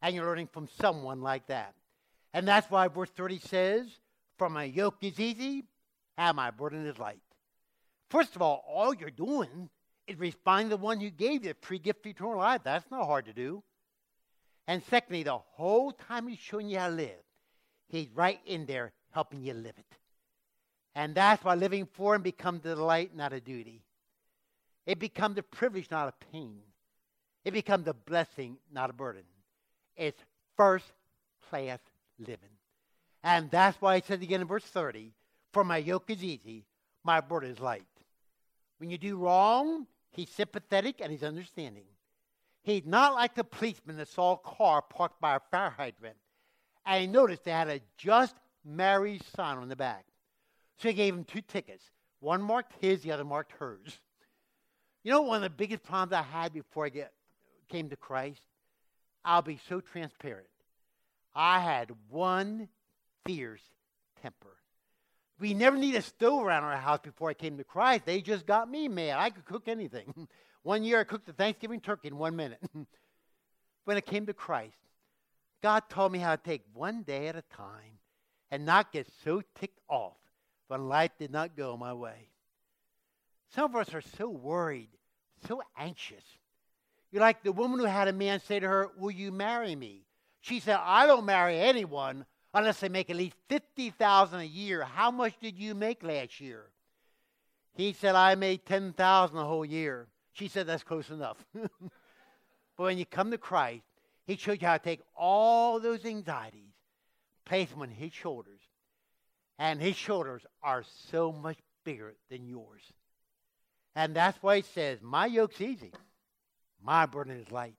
And 0.00 0.14
you're 0.14 0.24
learning 0.24 0.48
from 0.52 0.68
someone 0.80 1.20
like 1.20 1.46
that. 1.48 1.74
And 2.32 2.48
that's 2.48 2.70
why 2.70 2.88
verse 2.88 3.10
30 3.10 3.38
says, 3.40 3.86
For 4.38 4.48
my 4.48 4.64
yoke 4.64 4.96
is 5.02 5.20
easy 5.20 5.64
and 6.16 6.36
my 6.36 6.50
burden 6.50 6.86
is 6.86 6.98
light. 6.98 7.20
First 8.08 8.34
of 8.36 8.42
all, 8.42 8.64
all 8.66 8.94
you're 8.94 9.10
doing 9.10 9.68
responding 10.16 10.70
to 10.70 10.76
the 10.76 10.82
one 10.82 11.00
who 11.00 11.10
gave 11.10 11.44
you 11.44 11.52
the 11.52 11.56
free 11.60 11.78
gift 11.78 12.00
of 12.00 12.10
eternal 12.10 12.38
life. 12.38 12.62
That's 12.64 12.90
not 12.90 13.06
hard 13.06 13.26
to 13.26 13.32
do. 13.32 13.62
And 14.66 14.82
secondly, 14.90 15.22
the 15.22 15.38
whole 15.38 15.92
time 15.92 16.28
he's 16.28 16.38
showing 16.38 16.68
you 16.68 16.78
how 16.78 16.88
to 16.88 16.94
live, 16.94 17.22
he's 17.88 18.08
right 18.14 18.40
in 18.46 18.66
there 18.66 18.92
helping 19.10 19.42
you 19.42 19.54
live 19.54 19.74
it. 19.78 19.96
And 20.94 21.14
that's 21.14 21.44
why 21.44 21.54
living 21.54 21.86
for 21.92 22.14
him 22.14 22.22
becomes 22.22 22.64
a 22.64 22.74
delight, 22.74 23.14
not 23.14 23.32
a 23.32 23.40
duty. 23.40 23.82
It 24.86 24.98
becomes 24.98 25.38
a 25.38 25.42
privilege, 25.42 25.90
not 25.90 26.08
a 26.08 26.26
pain. 26.32 26.60
It 27.44 27.52
becomes 27.52 27.86
a 27.86 27.94
blessing, 27.94 28.58
not 28.72 28.90
a 28.90 28.92
burden. 28.92 29.22
It's 29.96 30.20
first 30.56 30.86
class 31.48 31.78
living. 32.18 32.50
And 33.22 33.50
that's 33.50 33.80
why 33.80 33.96
it 33.96 34.06
says 34.06 34.20
again 34.20 34.40
in 34.40 34.46
verse 34.46 34.64
30 34.64 35.12
For 35.52 35.64
my 35.64 35.78
yoke 35.78 36.10
is 36.10 36.22
easy, 36.22 36.66
my 37.04 37.20
burden 37.20 37.50
is 37.50 37.60
light. 37.60 37.84
When 38.78 38.90
you 38.90 38.98
do 38.98 39.16
wrong, 39.16 39.86
he's 40.10 40.30
sympathetic 40.30 41.00
and 41.00 41.10
he's 41.10 41.22
understanding. 41.22 41.84
He's 42.62 42.84
not 42.84 43.14
like 43.14 43.34
the 43.34 43.44
policeman 43.44 43.96
that 43.96 44.08
saw 44.08 44.34
a 44.34 44.36
car 44.36 44.82
parked 44.82 45.20
by 45.20 45.36
a 45.36 45.40
fire 45.50 45.70
hydrant. 45.70 46.16
And 46.84 47.00
he 47.00 47.06
noticed 47.06 47.44
they 47.44 47.50
had 47.50 47.68
a 47.68 47.80
just 47.96 48.34
married 48.64 49.22
sign 49.36 49.58
on 49.58 49.68
the 49.68 49.76
back. 49.76 50.04
So 50.78 50.88
he 50.88 50.94
gave 50.94 51.14
him 51.14 51.24
two 51.24 51.40
tickets. 51.40 51.84
One 52.20 52.42
marked 52.42 52.72
his, 52.80 53.02
the 53.02 53.12
other 53.12 53.24
marked 53.24 53.52
hers. 53.52 53.98
You 55.04 55.12
know, 55.12 55.22
one 55.22 55.36
of 55.36 55.42
the 55.42 55.50
biggest 55.50 55.82
problems 55.82 56.12
I 56.12 56.22
had 56.22 56.52
before 56.52 56.86
I 56.86 56.88
get, 56.88 57.12
came 57.68 57.88
to 57.90 57.96
Christ? 57.96 58.42
I'll 59.24 59.42
be 59.42 59.58
so 59.68 59.80
transparent. 59.80 60.48
I 61.34 61.60
had 61.60 61.92
one 62.08 62.68
fierce 63.24 63.62
temper. 64.22 64.56
We 65.40 65.54
never 65.54 65.76
need 65.76 65.94
a 65.94 66.02
stove 66.02 66.44
around 66.44 66.64
our 66.64 66.76
house 66.76 67.00
before 67.02 67.30
I 67.30 67.34
came 67.34 67.58
to 67.58 67.64
Christ. 67.64 68.06
They 68.06 68.20
just 68.20 68.46
got 68.46 68.70
me 68.70 68.88
mad. 68.88 69.18
I 69.18 69.30
could 69.30 69.44
cook 69.44 69.68
anything. 69.68 70.28
one 70.62 70.82
year 70.82 71.00
I 71.00 71.04
cooked 71.04 71.28
a 71.28 71.32
Thanksgiving 71.32 71.80
turkey 71.80 72.08
in 72.08 72.18
one 72.18 72.34
minute. 72.34 72.60
when 73.84 73.96
I 73.96 74.00
came 74.00 74.26
to 74.26 74.34
Christ, 74.34 74.78
God 75.62 75.84
told 75.88 76.12
me 76.12 76.18
how 76.18 76.34
to 76.34 76.42
take 76.42 76.62
one 76.72 77.02
day 77.02 77.28
at 77.28 77.36
a 77.36 77.42
time 77.56 77.98
and 78.50 78.66
not 78.66 78.92
get 78.92 79.06
so 79.24 79.42
ticked 79.58 79.80
off 79.88 80.16
when 80.66 80.88
life 80.88 81.12
did 81.18 81.30
not 81.30 81.56
go 81.56 81.76
my 81.76 81.92
way. 81.92 82.30
Some 83.54 83.64
of 83.64 83.76
us 83.76 83.94
are 83.94 84.02
so 84.02 84.28
worried, 84.28 84.90
so 85.46 85.62
anxious. 85.76 86.24
You're 87.10 87.22
like 87.22 87.42
the 87.42 87.52
woman 87.52 87.78
who 87.78 87.86
had 87.86 88.08
a 88.08 88.12
man 88.12 88.40
say 88.40 88.60
to 88.60 88.68
her, 88.68 88.90
Will 88.98 89.10
you 89.10 89.32
marry 89.32 89.74
me? 89.74 90.04
She 90.40 90.60
said, 90.60 90.78
I 90.80 91.06
don't 91.06 91.24
marry 91.24 91.58
anyone 91.58 92.26
unless 92.54 92.80
they 92.80 92.88
make 92.88 93.10
at 93.10 93.16
least 93.16 93.36
50000 93.48 94.40
a 94.40 94.44
year. 94.44 94.82
How 94.82 95.10
much 95.10 95.34
did 95.40 95.58
you 95.58 95.74
make 95.74 96.02
last 96.02 96.40
year? 96.40 96.66
He 97.74 97.92
said, 97.92 98.14
I 98.14 98.34
made 98.34 98.66
10000 98.66 99.38
a 99.38 99.44
whole 99.44 99.64
year. 99.64 100.08
She 100.32 100.48
said, 100.48 100.66
That's 100.66 100.82
close 100.82 101.10
enough. 101.10 101.36
but 101.54 101.70
when 102.76 102.98
you 102.98 103.06
come 103.06 103.30
to 103.30 103.38
Christ, 103.38 103.84
He 104.26 104.36
shows 104.36 104.58
you 104.60 104.66
how 104.66 104.78
to 104.78 104.82
take 104.82 105.00
all 105.16 105.78
those 105.78 106.04
anxieties, 106.04 106.74
place 107.44 107.70
them 107.70 107.82
on 107.82 107.90
His 107.90 108.12
shoulders, 108.12 108.60
and 109.58 109.80
His 109.80 109.96
shoulders 109.96 110.42
are 110.62 110.84
so 111.10 111.32
much 111.32 111.58
bigger 111.84 112.14
than 112.30 112.48
yours. 112.48 112.82
And 113.94 114.14
that's 114.14 114.38
why 114.42 114.56
He 114.56 114.62
says, 114.62 114.98
My 115.02 115.26
yoke's 115.26 115.60
easy, 115.60 115.92
my 116.82 117.06
burden 117.06 117.38
is 117.38 117.52
light. 117.52 117.74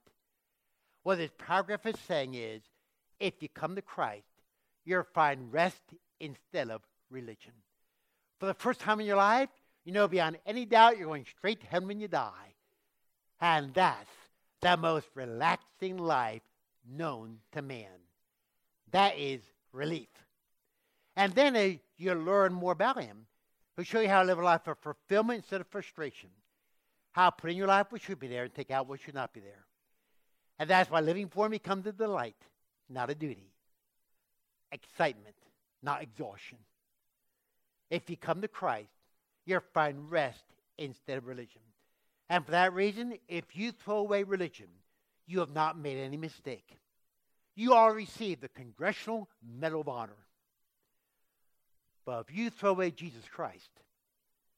What 1.04 1.18
this 1.18 1.32
paragraph 1.38 1.86
is 1.86 1.96
saying 2.08 2.36
is, 2.36 2.62
if 3.20 3.34
you 3.42 3.50
come 3.50 3.76
to 3.76 3.82
Christ, 3.82 4.29
you'll 4.86 5.04
find 5.14 5.52
rest 5.52 5.82
instead 6.20 6.70
of 6.70 6.82
religion. 7.10 7.54
For 8.40 8.46
the 8.46 8.54
first 8.54 8.80
time 8.80 9.00
in 9.00 9.06
your 9.06 9.18
life, 9.18 9.50
you 9.86 9.92
know 9.92 10.08
beyond 10.08 10.38
any 10.46 10.66
doubt 10.66 10.98
you're 10.98 11.08
going 11.08 11.26
straight 11.26 11.62
to 11.62 11.68
heaven 11.68 11.88
when 11.88 12.00
you 12.00 12.08
die. 12.08 12.54
And 13.42 13.74
that's 13.74 14.10
the 14.62 14.78
most 14.78 15.08
relaxing 15.16 15.98
life 15.98 16.42
known 16.90 17.40
to 17.54 17.62
man. 17.62 17.88
That 18.92 19.18
is 19.18 19.42
relief. 19.72 20.10
And 21.16 21.34
then 21.34 21.56
uh, 21.56 21.72
you 21.98 22.14
learn 22.14 22.54
more 22.54 22.72
about 22.72 23.02
him. 23.02 23.26
He'll 23.76 23.86
show 23.86 24.00
you 24.00 24.10
how 24.10 24.22
to 24.22 24.28
live 24.28 24.40
a 24.40 24.44
life 24.44 24.68
of 24.68 24.78
fulfillment 24.80 25.38
instead 25.38 25.62
of 25.62 25.68
frustration. 25.68 26.30
How 27.12 27.30
to 27.30 27.36
put 27.36 27.52
in 27.52 27.58
your 27.58 27.68
life 27.68 27.88
what 27.90 28.02
should 28.02 28.20
be 28.20 28.28
there 28.28 28.44
and 28.44 28.54
take 28.54 28.72
out 28.72 28.88
what 28.88 29.02
should 29.02 29.16
not 29.16 29.34
be 29.34 29.40
there. 29.40 29.66
And 30.60 30.70
that's 30.70 30.92
why 30.92 31.00
living 31.00 31.30
for 31.30 31.46
him 31.46 31.52
becomes 31.52 31.88
a 31.88 31.92
delight, 31.92 32.36
not 32.90 33.10
a 33.10 33.16
duty. 33.16 33.54
Excitement, 34.72 35.36
not 35.82 36.02
exhaustion. 36.02 36.58
If 37.90 38.10
you 38.10 38.18
come 38.18 38.42
to 38.42 38.48
Christ, 38.48 38.92
you'll 39.46 39.62
find 39.74 40.12
rest 40.12 40.44
instead 40.78 41.18
of 41.18 41.28
religion. 41.28 41.62
And 42.30 42.46
for 42.46 42.52
that 42.52 42.74
reason, 42.74 43.16
if 43.28 43.56
you 43.56 43.72
throw 43.72 43.98
away 43.98 44.24
religion, 44.24 44.68
you 45.26 45.40
have 45.40 45.54
not 45.54 45.78
made 45.78 45.98
any 45.98 46.18
mistake. 46.18 46.78
You 47.56 47.74
all 47.74 47.92
received 47.92 48.42
the 48.42 48.50
Congressional 48.50 49.28
Medal 49.60 49.82
of 49.82 49.90
Honor. 49.90 50.16
But 52.06 52.26
if 52.28 52.36
you 52.36 52.50
throw 52.50 52.72
away 52.72 52.92
Jesus 52.92 53.24
Christ, 53.32 53.70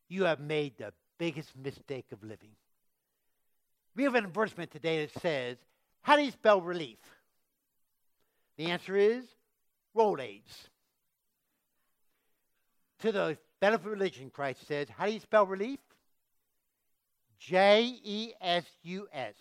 you 0.08 0.26
have 0.26 0.40
made 0.40 0.78
the 0.78 0.94
biggest 1.18 1.56
mistake 1.58 2.06
of 2.12 2.24
living. 2.24 2.52
We 3.96 4.04
have 4.04 4.16
an 4.16 4.26
advertisement 4.26 4.72
today 4.72 5.06
that 5.06 5.22
says, 5.22 5.58
How 6.02 6.16
do 6.16 6.24
you 6.24 6.32
spell 6.32 6.62
relief? 6.62 7.00
The 8.58 8.68
answer 8.68 8.96
is 8.96 9.24
Rolaids. 9.96 10.70
To 13.00 13.12
the 13.12 13.38
benefit 13.60 13.86
of 13.88 13.92
religion, 13.92 14.30
Christ 14.30 14.68
says, 14.68 14.88
How 14.90 15.06
do 15.06 15.12
you 15.12 15.20
spell 15.20 15.46
relief? 15.46 15.80
J 17.40 18.00
E 18.04 18.34
S 18.40 18.66
U 18.84 19.08
S 19.12 19.34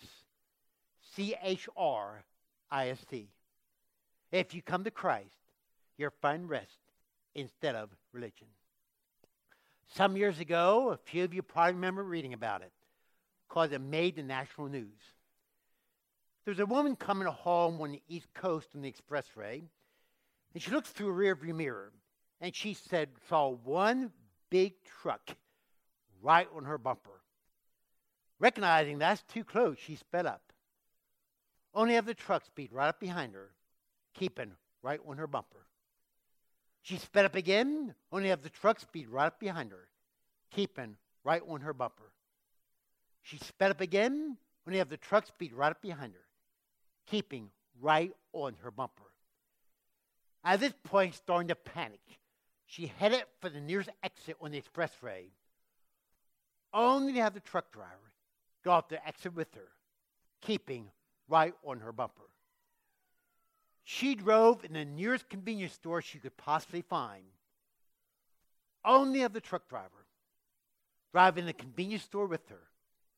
C 1.15 1.35
H 1.43 1.69
R 1.77 2.23
I 2.71 2.89
S 2.89 2.99
T. 3.09 3.27
If 4.31 4.55
you 4.55 4.61
come 4.61 4.83
to 4.83 4.91
Christ, 4.91 5.29
you'll 5.97 6.09
find 6.21 6.49
rest 6.49 6.79
instead 7.35 7.75
of 7.75 7.89
religion. 8.11 8.47
Some 9.93 10.15
years 10.15 10.39
ago, 10.39 10.91
a 10.91 10.97
few 10.97 11.23
of 11.23 11.33
you 11.33 11.41
probably 11.41 11.73
remember 11.73 12.03
reading 12.03 12.33
about 12.33 12.61
it 12.61 12.71
because 13.47 13.71
it 13.71 13.81
made 13.81 14.15
the 14.15 14.23
national 14.23 14.67
news. 14.67 14.99
There's 16.45 16.59
a 16.59 16.65
woman 16.65 16.95
coming 16.95 17.27
home 17.27 17.79
on 17.81 17.91
the 17.91 18.01
East 18.07 18.33
Coast 18.33 18.69
on 18.73 18.81
the 18.81 18.91
expressway, 18.91 19.63
and 20.53 20.61
she 20.61 20.71
looks 20.71 20.89
through 20.89 21.09
a 21.09 21.35
rearview 21.35 21.55
mirror, 21.55 21.91
and 22.39 22.55
she 22.55 22.73
said, 22.73 23.09
saw 23.29 23.49
one 23.49 24.11
big 24.49 24.73
truck 25.01 25.35
right 26.21 26.47
on 26.55 26.65
her 26.65 26.77
bumper. 26.77 27.21
Recognizing 28.39 28.97
that's 28.97 29.21
too 29.23 29.43
close, 29.43 29.77
she 29.79 29.95
sped 29.95 30.25
up. 30.25 30.41
Only 31.73 31.93
have 31.93 32.05
the 32.05 32.13
truck 32.13 32.45
speed 32.45 32.71
right 32.73 32.89
up 32.89 32.99
behind 32.99 33.33
her, 33.33 33.51
keeping 34.13 34.51
right 34.81 34.99
on 35.07 35.17
her 35.17 35.27
bumper. 35.27 35.65
She 36.81 36.97
sped 36.97 37.25
up 37.25 37.35
again, 37.35 37.93
only 38.11 38.29
have 38.29 38.41
the 38.41 38.49
truck 38.49 38.79
speed 38.79 39.07
right 39.07 39.27
up 39.27 39.39
behind 39.39 39.71
her, 39.71 39.87
keeping 40.49 40.97
right 41.23 41.43
on 41.47 41.61
her 41.61 41.73
bumper. 41.73 42.11
She 43.21 43.37
sped 43.37 43.71
up 43.71 43.81
again, 43.81 44.37
only 44.65 44.79
have 44.79 44.89
the 44.89 44.97
truck 44.97 45.27
speed 45.27 45.53
right 45.53 45.71
up 45.71 45.81
behind 45.81 46.13
her, 46.13 46.25
keeping 47.05 47.51
right 47.79 48.11
on 48.33 48.55
her 48.63 48.71
bumper. 48.71 49.10
At 50.43 50.59
this 50.59 50.73
point, 50.83 51.15
starting 51.15 51.49
to 51.49 51.55
panic, 51.55 52.01
she 52.65 52.87
headed 52.87 53.23
for 53.39 53.49
the 53.49 53.59
nearest 53.59 53.89
exit 54.03 54.37
on 54.41 54.51
the 54.51 54.61
expressway, 54.61 55.25
only 56.73 57.13
to 57.13 57.21
have 57.21 57.33
the 57.33 57.39
truck 57.39 57.71
driver 57.71 58.11
go 58.63 58.71
off 58.71 58.89
the 58.89 59.05
exit 59.05 59.35
with 59.35 59.53
her, 59.55 59.69
keeping 60.41 60.89
right 61.27 61.53
on 61.65 61.79
her 61.79 61.91
bumper. 61.91 62.29
She 63.83 64.15
drove 64.15 64.63
in 64.63 64.73
the 64.73 64.85
nearest 64.85 65.29
convenience 65.29 65.73
store 65.73 66.01
she 66.01 66.19
could 66.19 66.37
possibly 66.37 66.81
find, 66.81 67.23
only 68.85 69.19
to 69.19 69.23
have 69.23 69.33
the 69.33 69.41
truck 69.41 69.67
driver 69.67 70.05
driving 71.11 71.41
in 71.41 71.47
the 71.47 71.53
convenience 71.53 72.03
store 72.03 72.25
with 72.25 72.47
her, 72.49 72.61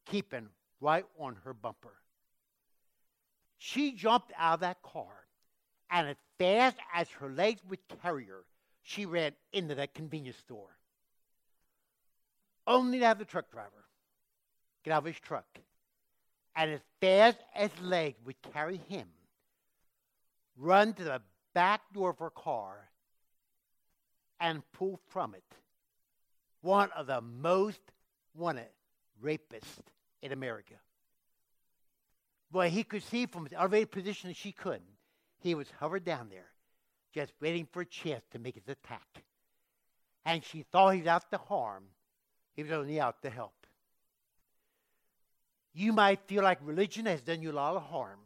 keeping 0.06 0.50
right 0.82 1.06
on 1.20 1.38
her 1.44 1.54
bumper. 1.54 1.94
She 3.58 3.92
jumped 3.92 4.32
out 4.38 4.56
of 4.56 4.60
that 4.62 4.82
car, 4.82 5.23
and 5.94 6.08
as 6.08 6.18
fast 6.40 6.78
as 6.94 7.08
her 7.12 7.30
legs 7.30 7.62
would 7.70 7.80
carry 8.02 8.26
her, 8.26 8.44
she 8.82 9.06
ran 9.06 9.32
into 9.54 9.76
that 9.76 9.94
convenience 9.94 10.38
store. 10.38 10.76
Only 12.66 13.00
to 13.00 13.06
have 13.06 13.20
the 13.20 13.26
truck 13.26 13.52
driver 13.52 13.86
get 14.84 14.92
out 14.92 14.98
of 14.98 15.06
his 15.06 15.20
truck, 15.20 15.46
and 16.56 16.72
as 16.72 16.80
fast 17.00 17.38
as 17.56 17.70
legs 17.80 18.18
would 18.26 18.42
carry 18.54 18.78
him, 18.90 19.08
run 20.58 20.94
to 20.94 21.04
the 21.04 21.22
back 21.54 21.82
door 21.94 22.10
of 22.10 22.20
her 22.20 22.32
car 22.32 22.90
and 24.40 24.64
pull 24.74 25.00
from 25.10 25.36
it 25.36 25.44
one 26.62 26.90
of 26.98 27.06
the 27.06 27.22
most 27.22 27.80
wanted 28.34 28.68
rapists 29.24 29.84
in 30.24 30.32
America. 30.32 30.74
Boy, 32.50 32.70
he 32.70 32.84
could 32.84 33.04
see 33.04 33.28
from 33.28 33.44
his 33.44 33.54
elevated 33.54 33.92
position 33.92 34.30
that 34.30 34.38
she 34.38 34.52
couldn't. 34.52 34.93
He 35.44 35.56
was 35.56 35.68
hovered 35.78 36.06
down 36.06 36.30
there, 36.30 36.48
just 37.14 37.34
waiting 37.42 37.68
for 37.70 37.82
a 37.82 37.86
chance 37.86 38.24
to 38.32 38.40
make 38.40 38.56
his 38.56 38.70
attack. 38.70 39.24
And 40.26 40.42
she 40.42 40.64
thought 40.72 40.92
he 40.92 41.02
was 41.02 41.08
out 41.08 41.30
to 41.32 41.38
harm. 41.38 41.84
He 42.56 42.64
was 42.64 42.72
only 42.72 42.98
out 42.98 43.22
to 43.24 43.30
help. 43.30 43.54
You 45.74 45.92
might 45.92 46.22
feel 46.28 46.44
like 46.44 46.60
religion 46.62 47.08
has 47.08 47.22
done 47.22 47.42
you 47.42 47.52
a 47.52 47.54
lot 47.54 47.76
of 47.76 47.84
harm. 47.84 48.20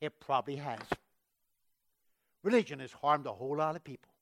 It 0.00 0.20
probably 0.20 0.56
has. 0.56 0.78
Religion 2.44 2.78
has 2.78 2.92
harmed 2.92 3.26
a 3.26 3.32
whole 3.32 3.56
lot 3.56 3.74
of 3.74 3.82
people. 3.82 4.12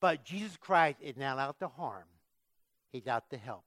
But 0.00 0.24
Jesus 0.24 0.56
Christ 0.56 0.98
is 1.00 1.16
not 1.16 1.38
out 1.38 1.58
to 1.58 1.68
harm, 1.68 2.06
He's 2.92 3.08
out 3.08 3.30
to 3.30 3.36
help. 3.36 3.64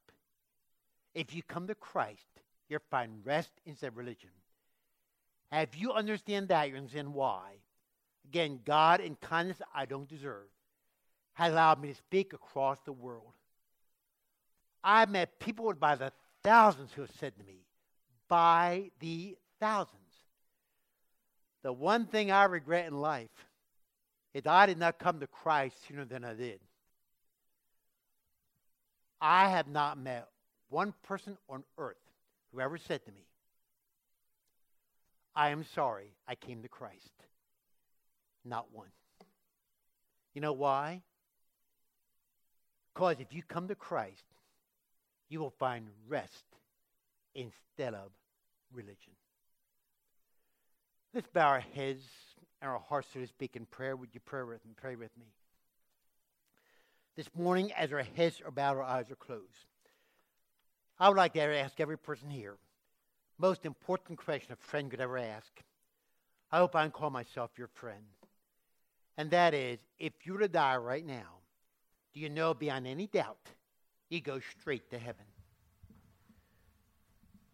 If 1.14 1.36
you 1.36 1.44
come 1.44 1.68
to 1.68 1.76
Christ, 1.76 2.42
you'll 2.70 2.80
find 2.90 3.26
rest 3.26 3.52
instead 3.66 3.88
of 3.88 3.98
religion. 3.98 4.30
If 5.52 5.80
you 5.80 5.94
understand 5.94 6.50
that, 6.50 6.70
you 6.70 6.76
understand 6.76 7.14
why. 7.14 7.54
Again, 8.28 8.60
God, 8.66 9.00
in 9.00 9.16
kindness 9.16 9.62
I 9.74 9.86
don't 9.86 10.10
deserve, 10.10 10.48
has 11.34 11.52
allowed 11.52 11.82
me 11.82 11.90
to 11.90 11.96
speak 11.96 12.34
across 12.34 12.80
the 12.86 12.94
world. 12.94 13.34
I've 14.84 15.10
met 15.10 15.40
people 15.40 15.72
by 15.74 15.96
the 15.96 16.12
thousands 16.44 16.92
who 16.94 17.02
have 17.02 17.12
said 17.20 17.38
to 17.38 17.44
me, 17.44 17.66
by 18.28 18.92
the 19.00 19.38
thousands, 19.60 20.00
the 21.64 21.74
one 21.74 22.06
thing 22.06 22.32
I 22.32 22.46
regret 22.46 22.88
in 22.88 23.00
life 23.00 23.30
is 24.34 24.44
that 24.44 24.54
I 24.54 24.66
did 24.66 24.78
not 24.78 25.00
come 25.00 25.20
to 25.20 25.28
Christ 25.28 25.78
sooner 25.88 26.06
than 26.06 26.24
I 26.24 26.34
did. 26.34 26.60
I 29.22 29.50
have 29.50 29.68
not 29.68 29.98
met 29.98 30.28
one 30.70 30.94
person 31.04 31.38
on 31.50 31.64
earth 31.78 31.96
who 32.52 32.60
ever 32.60 32.78
said 32.78 33.04
to 33.06 33.12
me, 33.12 33.26
I 35.36 35.50
am 35.50 35.66
sorry 35.76 36.14
I 36.28 36.36
came 36.36 36.62
to 36.62 36.70
Christ. 36.70 37.12
Not 38.44 38.68
one. 38.72 38.88
You 40.34 40.42
know 40.42 40.54
why? 40.54 41.02
Because 42.94 43.20
if 43.20 43.34
you 43.34 43.44
come 43.44 43.68
to 43.68 43.76
Christ, 43.76 44.24
you 45.30 45.40
will 45.40 45.54
find 45.60 45.88
rest 46.08 46.46
instead 47.34 47.94
of 47.94 48.12
religion. 48.74 49.14
Let's 51.14 51.28
bow 51.34 51.48
our 51.48 51.64
heads 51.74 52.04
and 52.62 52.72
our 52.72 52.80
hearts, 52.80 53.08
so 53.14 53.20
to 53.20 53.28
speak, 53.28 53.56
in 53.56 53.66
prayer. 53.66 53.96
Would 53.96 54.10
you 54.14 54.20
pray 54.20 54.44
with 54.44 54.66
me? 54.66 54.74
Pray 54.76 54.96
with 54.96 55.12
me. 55.18 55.26
This 57.16 57.30
morning, 57.36 57.72
as 57.74 57.92
our 57.92 58.04
heads 58.04 58.42
are 58.46 58.52
bowed, 58.52 58.78
our 58.78 58.84
eyes 58.84 59.10
are 59.10 59.16
closed, 59.16 59.44
I 61.00 61.10
would 61.10 61.18
like 61.18 61.34
to 61.34 61.42
ask 61.42 61.80
every 61.80 61.98
person 61.98 62.30
here, 62.30 62.56
most 63.38 63.66
important 63.66 64.20
question 64.20 64.54
a 64.54 64.56
friend 64.56 64.90
could 64.90 65.02
ever 65.02 65.18
ask. 65.18 65.52
I 66.52 66.58
hope 66.58 66.76
I 66.76 66.84
can 66.84 66.92
call 66.92 67.10
myself 67.10 67.52
your 67.58 67.68
friend. 67.68 68.04
And 69.18 69.32
that 69.32 69.54
is, 69.54 69.80
if 70.00 70.14
you 70.24 70.34
were 70.34 70.40
to 70.40 70.48
die 70.48 70.78
right 70.78 71.06
now, 71.06 71.40
do 72.14 72.20
you 72.20 72.30
know 72.30 72.54
beyond 72.54 72.88
any 72.88 73.08
doubt 73.08 73.50
you 74.10 74.22
go 74.22 74.40
straight 74.60 74.90
to 74.92 74.98
heaven? 74.98 75.26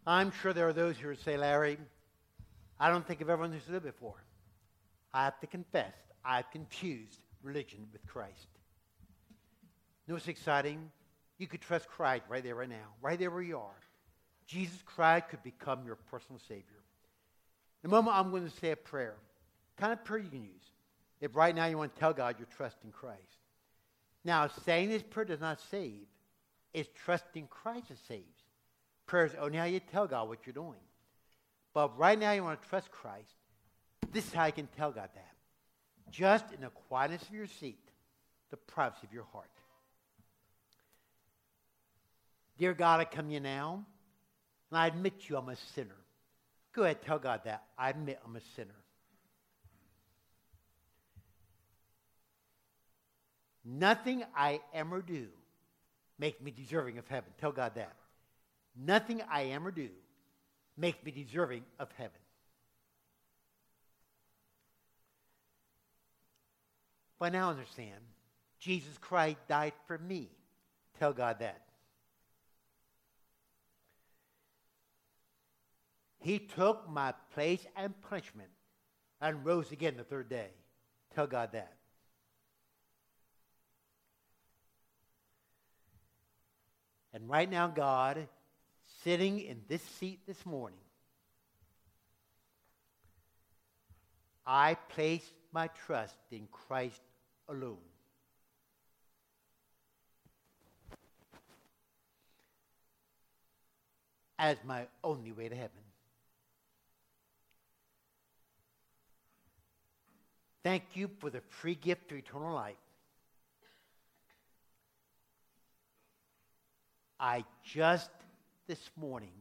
I'm 0.05 0.31
sure 0.31 0.53
there 0.53 0.67
are 0.67 0.73
those 0.73 0.97
who 0.97 1.13
say, 1.15 1.37
Larry, 1.37 1.77
I 2.79 2.89
don't 2.89 3.05
think 3.05 3.21
I've 3.21 3.29
ever 3.29 3.43
understood 3.43 3.75
it 3.75 3.83
before. 3.83 4.23
I 5.13 5.25
have 5.25 5.39
to 5.41 5.47
confess, 5.47 5.93
I've 6.25 6.49
confused 6.51 7.19
religion 7.43 7.87
with 7.91 8.05
Christ. 8.07 8.47
You 10.05 10.11
know 10.11 10.15
what's 10.15 10.27
exciting? 10.27 10.89
You 11.37 11.47
could 11.47 11.61
trust 11.61 11.87
Christ 11.87 12.23
right 12.29 12.43
there, 12.43 12.55
right 12.55 12.69
now, 12.69 12.95
right 13.01 13.19
there 13.19 13.29
where 13.29 13.41
you 13.41 13.57
are. 13.57 13.79
Jesus 14.51 14.81
Christ 14.85 15.29
could 15.29 15.43
become 15.43 15.85
your 15.85 15.95
personal 15.95 16.39
Savior. 16.47 16.65
In 17.83 17.89
a 17.89 17.91
moment, 17.91 18.17
I'm 18.17 18.31
going 18.31 18.43
to 18.43 18.57
say 18.57 18.71
a 18.71 18.75
prayer. 18.75 19.15
Kind 19.77 19.93
of 19.93 20.03
prayer 20.03 20.19
you 20.19 20.29
can 20.29 20.43
use. 20.43 20.71
If 21.21 21.35
right 21.35 21.55
now 21.55 21.67
you 21.67 21.77
want 21.77 21.93
to 21.93 21.99
tell 21.99 22.11
God 22.11 22.35
you're 22.37 22.47
trusting 22.57 22.91
Christ. 22.91 23.19
Now, 24.25 24.49
saying 24.65 24.89
this 24.89 25.03
prayer 25.03 25.25
does 25.25 25.39
not 25.39 25.59
save. 25.71 26.05
It's 26.73 26.89
trusting 27.05 27.47
Christ 27.47 27.87
that 27.89 27.97
saves. 28.07 28.25
Prayer 29.07 29.25
is 29.25 29.35
only 29.39 29.57
oh, 29.57 29.61
how 29.61 29.67
you 29.67 29.79
tell 29.79 30.05
God 30.05 30.27
what 30.27 30.39
you're 30.45 30.53
doing. 30.53 30.79
But 31.73 31.97
right 31.97 32.19
now 32.19 32.33
you 32.33 32.43
want 32.43 32.61
to 32.61 32.67
trust 32.67 32.91
Christ. 32.91 33.31
This 34.11 34.27
is 34.27 34.33
how 34.33 34.45
you 34.45 34.51
can 34.51 34.67
tell 34.77 34.91
God 34.91 35.09
that. 35.15 35.33
Just 36.11 36.51
in 36.51 36.61
the 36.61 36.69
quietness 36.69 37.21
of 37.21 37.33
your 37.33 37.47
seat, 37.47 37.79
the 38.49 38.57
privacy 38.57 39.07
of 39.07 39.13
your 39.13 39.25
heart. 39.31 39.49
Dear 42.57 42.73
God, 42.73 42.99
I 42.99 43.05
come 43.05 43.27
to 43.27 43.33
you 43.33 43.39
now, 43.39 43.85
and 44.71 44.79
I 44.79 44.87
admit 44.87 45.13
you 45.27 45.37
I'm 45.37 45.49
a 45.49 45.55
sinner. 45.75 45.89
Go 46.73 46.83
ahead, 46.83 47.01
tell 47.03 47.19
God 47.19 47.41
that. 47.45 47.63
I 47.77 47.89
admit 47.89 48.19
I'm 48.25 48.35
a 48.35 48.41
sinner. 48.55 48.71
Nothing 53.63 54.23
I 54.35 54.61
ever 54.73 55.01
do 55.01 55.27
makes 56.17 56.41
me 56.41 56.51
deserving 56.51 56.97
of 56.97 57.07
heaven. 57.07 57.29
Tell 57.39 57.51
God 57.51 57.73
that. 57.75 57.93
Nothing 58.75 59.21
I 59.29 59.45
ever 59.47 59.71
do 59.71 59.89
makes 60.77 61.03
me 61.03 61.11
deserving 61.11 61.63
of 61.77 61.89
heaven. 61.97 62.11
But 67.19 67.33
now 67.33 67.49
understand, 67.49 67.99
Jesus 68.59 68.97
Christ 68.99 69.37
died 69.47 69.73
for 69.85 69.97
me. 69.97 70.29
Tell 70.97 71.13
God 71.13 71.39
that. 71.39 71.61
He 76.21 76.37
took 76.37 76.87
my 76.89 77.13
place 77.33 77.65
and 77.75 77.99
punishment 78.03 78.49
and 79.19 79.43
rose 79.43 79.71
again 79.71 79.97
the 79.97 80.03
third 80.03 80.29
day. 80.29 80.49
Tell 81.15 81.27
God 81.27 81.51
that. 81.53 81.73
And 87.13 87.27
right 87.27 87.49
now, 87.49 87.67
God 87.67 88.27
sitting 89.03 89.39
in 89.39 89.61
this 89.67 89.81
seat 89.81 90.19
this 90.27 90.45
morning, 90.45 90.79
I 94.45 94.75
place 94.89 95.25
my 95.51 95.67
trust 95.85 96.15
in 96.31 96.47
Christ 96.51 97.01
alone. 97.49 97.77
As 104.39 104.57
my 104.65 104.87
only 105.03 105.31
way 105.31 105.49
to 105.49 105.55
heaven. 105.55 105.80
Thank 110.63 110.83
you 110.93 111.09
for 111.19 111.29
the 111.29 111.41
free 111.49 111.75
gift 111.75 112.11
of 112.11 112.17
eternal 112.17 112.53
life. 112.53 112.75
I 117.19 117.45
just 117.63 118.09
this 118.67 118.89
morning 118.95 119.33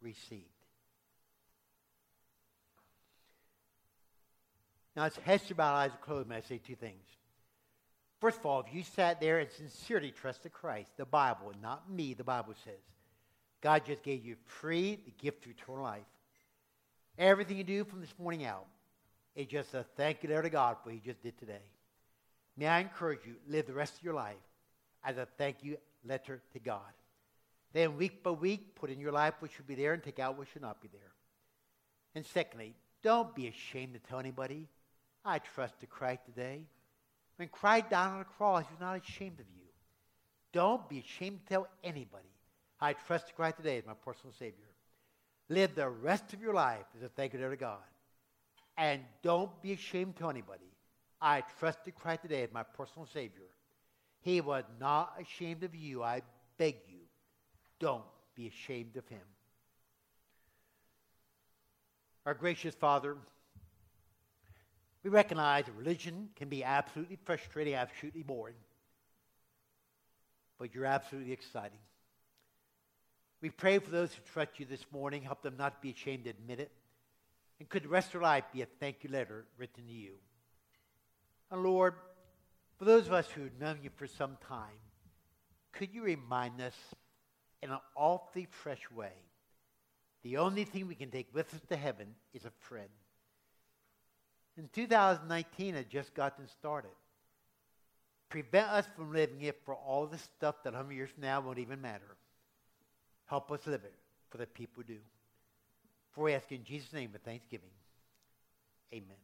received. 0.00 0.42
Now, 4.96 5.06
it's 5.06 5.16
heads 5.16 5.44
to 5.48 5.54
bow, 5.54 5.74
eyes 5.74 5.90
closed 6.02 6.28
when 6.28 6.38
I 6.38 6.40
say 6.40 6.60
two 6.64 6.76
things. 6.76 7.02
First 8.20 8.38
of 8.38 8.46
all, 8.46 8.60
if 8.60 8.72
you 8.72 8.84
sat 8.84 9.20
there 9.20 9.40
and 9.40 9.50
sincerely 9.50 10.12
trusted 10.12 10.52
Christ, 10.52 10.90
the 10.96 11.04
Bible, 11.04 11.52
not 11.60 11.90
me, 11.90 12.14
the 12.14 12.24
Bible 12.24 12.54
says, 12.64 12.80
God 13.60 13.84
just 13.84 14.02
gave 14.02 14.24
you 14.24 14.36
free 14.46 14.98
the 15.04 15.12
gift 15.22 15.44
of 15.44 15.50
eternal 15.50 15.82
life. 15.82 16.04
Everything 17.18 17.56
you 17.56 17.64
do 17.64 17.84
from 17.84 18.00
this 18.00 18.14
morning 18.18 18.44
out 18.44 18.66
is 19.34 19.46
just 19.46 19.74
a 19.74 19.84
thank 19.96 20.22
you 20.22 20.28
there 20.28 20.42
to 20.42 20.50
God 20.50 20.76
for 20.76 20.90
what 20.90 20.94
He 20.94 21.00
just 21.00 21.22
did 21.22 21.38
today. 21.38 21.62
May 22.56 22.68
I 22.68 22.80
encourage 22.80 23.20
you, 23.26 23.34
live 23.48 23.66
the 23.66 23.72
rest 23.72 23.98
of 23.98 24.04
your 24.04 24.14
life 24.14 24.36
as 25.04 25.16
a 25.16 25.26
thank 25.38 25.62
you 25.62 25.76
letter 26.06 26.40
to 26.52 26.58
God. 26.58 26.80
Then, 27.72 27.96
week 27.96 28.22
by 28.22 28.30
week, 28.30 28.76
put 28.76 28.90
in 28.90 29.00
your 29.00 29.10
life 29.10 29.34
what 29.40 29.50
should 29.50 29.66
be 29.66 29.74
there 29.74 29.92
and 29.92 30.02
take 30.02 30.20
out 30.20 30.38
what 30.38 30.46
should 30.52 30.62
not 30.62 30.80
be 30.80 30.88
there. 30.92 31.12
And 32.14 32.24
secondly, 32.24 32.74
don't 33.02 33.34
be 33.34 33.48
ashamed 33.48 33.94
to 33.94 33.98
tell 33.98 34.20
anybody, 34.20 34.68
I 35.24 35.38
trust 35.38 35.54
trusted 35.54 35.90
Christ 35.90 36.24
today. 36.26 36.62
When 37.36 37.48
Christ 37.48 37.90
died 37.90 38.12
on 38.12 38.18
the 38.20 38.24
cross, 38.24 38.64
he 38.64 38.74
was 38.74 38.80
not 38.80 39.02
ashamed 39.02 39.40
of 39.40 39.46
you. 39.56 39.64
Don't 40.52 40.88
be 40.88 41.00
ashamed 41.00 41.40
to 41.40 41.46
tell 41.46 41.68
anybody, 41.82 42.28
I 42.80 42.92
trust 42.92 43.06
trusted 43.06 43.34
Christ 43.34 43.56
today 43.56 43.78
as 43.78 43.86
my 43.86 43.94
personal 43.94 44.32
Savior. 44.38 44.70
Live 45.48 45.74
the 45.74 45.88
rest 45.88 46.32
of 46.32 46.40
your 46.40 46.54
life 46.54 46.84
as 46.96 47.02
a 47.02 47.08
thank 47.08 47.32
you 47.32 47.40
letter 47.40 47.50
to 47.50 47.56
God. 47.56 47.82
And 48.76 49.02
don't 49.22 49.50
be 49.62 49.72
ashamed 49.72 50.16
to 50.16 50.28
anybody, 50.28 50.72
I 51.20 51.42
trusted 51.58 51.94
Christ 51.94 52.22
today 52.22 52.42
as 52.42 52.52
my 52.52 52.62
personal 52.62 53.06
Savior. 53.06 53.46
He 54.20 54.40
was 54.40 54.64
not 54.80 55.14
ashamed 55.20 55.62
of 55.62 55.74
you. 55.74 56.02
I 56.02 56.22
beg 56.58 56.76
you 56.88 57.04
don't 57.84 58.04
be 58.34 58.46
ashamed 58.46 58.96
of 58.96 59.06
him. 59.08 59.20
Our 62.26 62.34
gracious 62.34 62.74
Father, 62.74 63.16
we 65.02 65.10
recognize 65.10 65.66
that 65.66 65.72
religion 65.72 66.30
can 66.36 66.48
be 66.48 66.64
absolutely 66.64 67.18
frustrating, 67.24 67.74
absolutely 67.74 68.22
boring, 68.22 68.54
but 70.58 70.74
you're 70.74 70.86
absolutely 70.86 71.32
exciting. 71.32 71.78
We 73.42 73.50
pray 73.50 73.78
for 73.78 73.90
those 73.90 74.14
who 74.14 74.22
trust 74.32 74.58
you 74.58 74.64
this 74.64 74.86
morning, 74.90 75.22
help 75.22 75.42
them 75.42 75.56
not 75.58 75.82
be 75.82 75.90
ashamed 75.90 76.24
to 76.24 76.30
admit 76.30 76.60
it. 76.60 76.72
And 77.58 77.68
could 77.68 77.84
the 77.84 77.88
rest 77.88 78.08
of 78.08 78.12
their 78.14 78.22
life 78.22 78.44
be 78.52 78.62
a 78.62 78.66
thank 78.66 79.04
you 79.04 79.10
letter 79.10 79.46
written 79.56 79.86
to 79.86 79.92
you? 79.92 80.14
And 81.50 81.62
Lord, 81.62 81.94
for 82.78 82.84
those 82.84 83.06
of 83.06 83.12
us 83.12 83.30
who've 83.30 83.60
known 83.60 83.78
you 83.82 83.90
for 83.94 84.06
some 84.06 84.36
time, 84.48 84.80
could 85.72 85.92
you 85.92 86.02
remind 86.02 86.60
us 86.60 86.74
in 87.64 87.70
an 87.70 87.78
awfully 87.96 88.46
fresh 88.50 88.90
way. 88.90 89.14
The 90.22 90.36
only 90.36 90.64
thing 90.64 90.86
we 90.86 90.94
can 90.94 91.10
take 91.10 91.34
with 91.34 91.52
us 91.54 91.60
to 91.70 91.76
heaven 91.76 92.14
is 92.34 92.44
a 92.44 92.50
friend. 92.60 92.90
In 94.58 94.68
2019 94.68 95.74
had 95.74 95.88
just 95.88 96.14
gotten 96.14 96.46
started. 96.46 96.90
Prevent 98.28 98.68
us 98.68 98.86
from 98.94 99.14
living 99.14 99.40
it 99.40 99.62
for 99.64 99.74
all 99.74 100.06
the 100.06 100.18
stuff 100.18 100.56
that 100.62 100.74
100 100.74 100.92
years 100.94 101.10
from 101.10 101.22
now 101.22 101.40
won't 101.40 101.58
even 101.58 101.80
matter. 101.80 102.16
Help 103.26 103.50
us 103.50 103.66
live 103.66 103.84
it 103.84 103.94
for 104.30 104.36
the 104.36 104.46
people 104.46 104.82
who 104.86 104.94
do. 104.94 105.00
For 106.14 106.24
we 106.24 106.34
ask 106.34 106.50
in 106.52 106.64
Jesus' 106.64 106.92
name 106.92 107.10
with 107.12 107.22
thanksgiving. 107.22 107.70
Amen. 108.92 109.16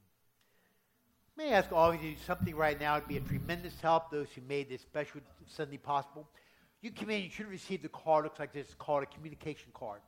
May 1.36 1.54
I 1.54 1.58
ask 1.58 1.72
all 1.72 1.90
of 1.90 1.94
you 1.94 2.10
to 2.10 2.16
do 2.16 2.22
something 2.26 2.54
right 2.56 2.78
now? 2.78 2.96
It 2.96 3.00
would 3.00 3.08
be 3.08 3.16
a 3.16 3.20
tremendous 3.20 3.78
help, 3.80 4.10
those 4.10 4.26
who 4.34 4.42
made 4.48 4.68
this 4.68 4.82
special 4.82 5.20
Sunday 5.46 5.78
possible. 5.78 6.28
You 6.82 6.90
come 6.90 7.10
in, 7.10 7.22
you 7.22 7.30
should 7.30 7.44
have 7.44 7.50
received 7.50 7.84
a 7.84 7.88
card, 7.88 8.24
looks 8.24 8.38
like 8.38 8.52
this, 8.52 8.66
it's 8.66 8.74
called 8.74 9.02
a 9.02 9.06
communication 9.06 9.70
card. 9.72 10.00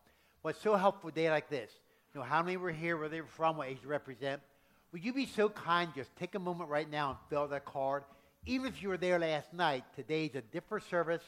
What's 0.43 0.61
so 0.61 0.75
helpful 0.75 1.11
a 1.11 1.13
day 1.13 1.31
like 1.31 1.49
this, 1.49 1.71
you 2.13 2.21
know, 2.21 2.27
how 2.27 2.43
many 2.43 2.57
were 2.57 2.73
here, 2.73 2.97
where 2.97 3.09
they 3.09 3.21
were 3.21 3.27
from, 3.27 3.57
what 3.57 3.69
age 3.69 3.79
they 3.83 3.89
represent. 3.89 4.43
Would 4.93 5.05
you 5.05 5.13
be 5.13 5.27
so 5.27 5.49
kind, 5.49 5.91
just 5.95 6.15
take 6.17 6.35
a 6.35 6.39
moment 6.39 6.69
right 6.69 6.91
now 6.91 7.11
and 7.11 7.19
fill 7.31 7.43
out 7.43 7.51
that 7.51 7.65
card? 7.65 8.05
Even 8.45 8.67
if 8.67 8.83
you 8.83 8.89
were 8.89 8.97
there 8.97 9.19
last 9.19 9.55
night, 9.55 9.85
today's 9.95 10.35
a 10.35 10.41
different 10.41 10.85
service. 10.91 11.23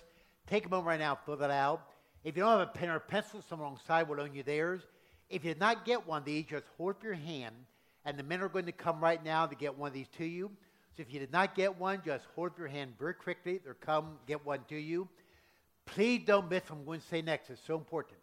Take 0.48 0.66
a 0.66 0.68
moment 0.68 0.88
right 0.88 1.00
now 1.00 1.18
fill 1.24 1.36
that 1.36 1.50
out. 1.50 1.88
If 2.24 2.36
you 2.36 2.42
don't 2.42 2.58
have 2.58 2.68
a 2.68 2.72
pen 2.72 2.88
or 2.88 2.96
a 2.96 3.00
pencil, 3.00 3.42
someone 3.48 3.68
alongside 3.68 4.08
will 4.08 4.16
loan 4.16 4.34
you 4.34 4.42
theirs. 4.42 4.82
If 5.34 5.44
you 5.44 5.50
did 5.50 5.58
not 5.58 5.84
get 5.84 6.06
one 6.06 6.18
of 6.18 6.24
these, 6.24 6.44
just 6.44 6.64
hold 6.78 6.90
up 6.90 7.02
your 7.02 7.14
hand, 7.14 7.56
and 8.04 8.16
the 8.16 8.22
men 8.22 8.40
are 8.40 8.48
going 8.48 8.66
to 8.66 8.72
come 8.72 9.00
right 9.00 9.22
now 9.24 9.46
to 9.46 9.56
get 9.56 9.76
one 9.76 9.88
of 9.88 9.92
these 9.92 10.06
to 10.16 10.24
you. 10.24 10.48
So 10.96 11.00
if 11.02 11.12
you 11.12 11.18
did 11.18 11.32
not 11.32 11.56
get 11.56 11.76
one, 11.76 12.02
just 12.06 12.24
hold 12.36 12.52
up 12.52 12.58
your 12.58 12.68
hand 12.68 12.92
very 13.00 13.14
quickly. 13.14 13.58
They'll 13.64 13.74
come 13.74 14.18
get 14.28 14.46
one 14.46 14.60
to 14.68 14.76
you. 14.76 15.08
Please 15.86 16.22
don't 16.24 16.48
miss 16.48 16.62
what 16.68 16.78
I'm 16.78 16.84
going 16.84 17.00
to 17.00 17.06
say 17.08 17.20
next. 17.20 17.50
It's 17.50 17.60
so 17.66 17.76
important. 17.76 18.16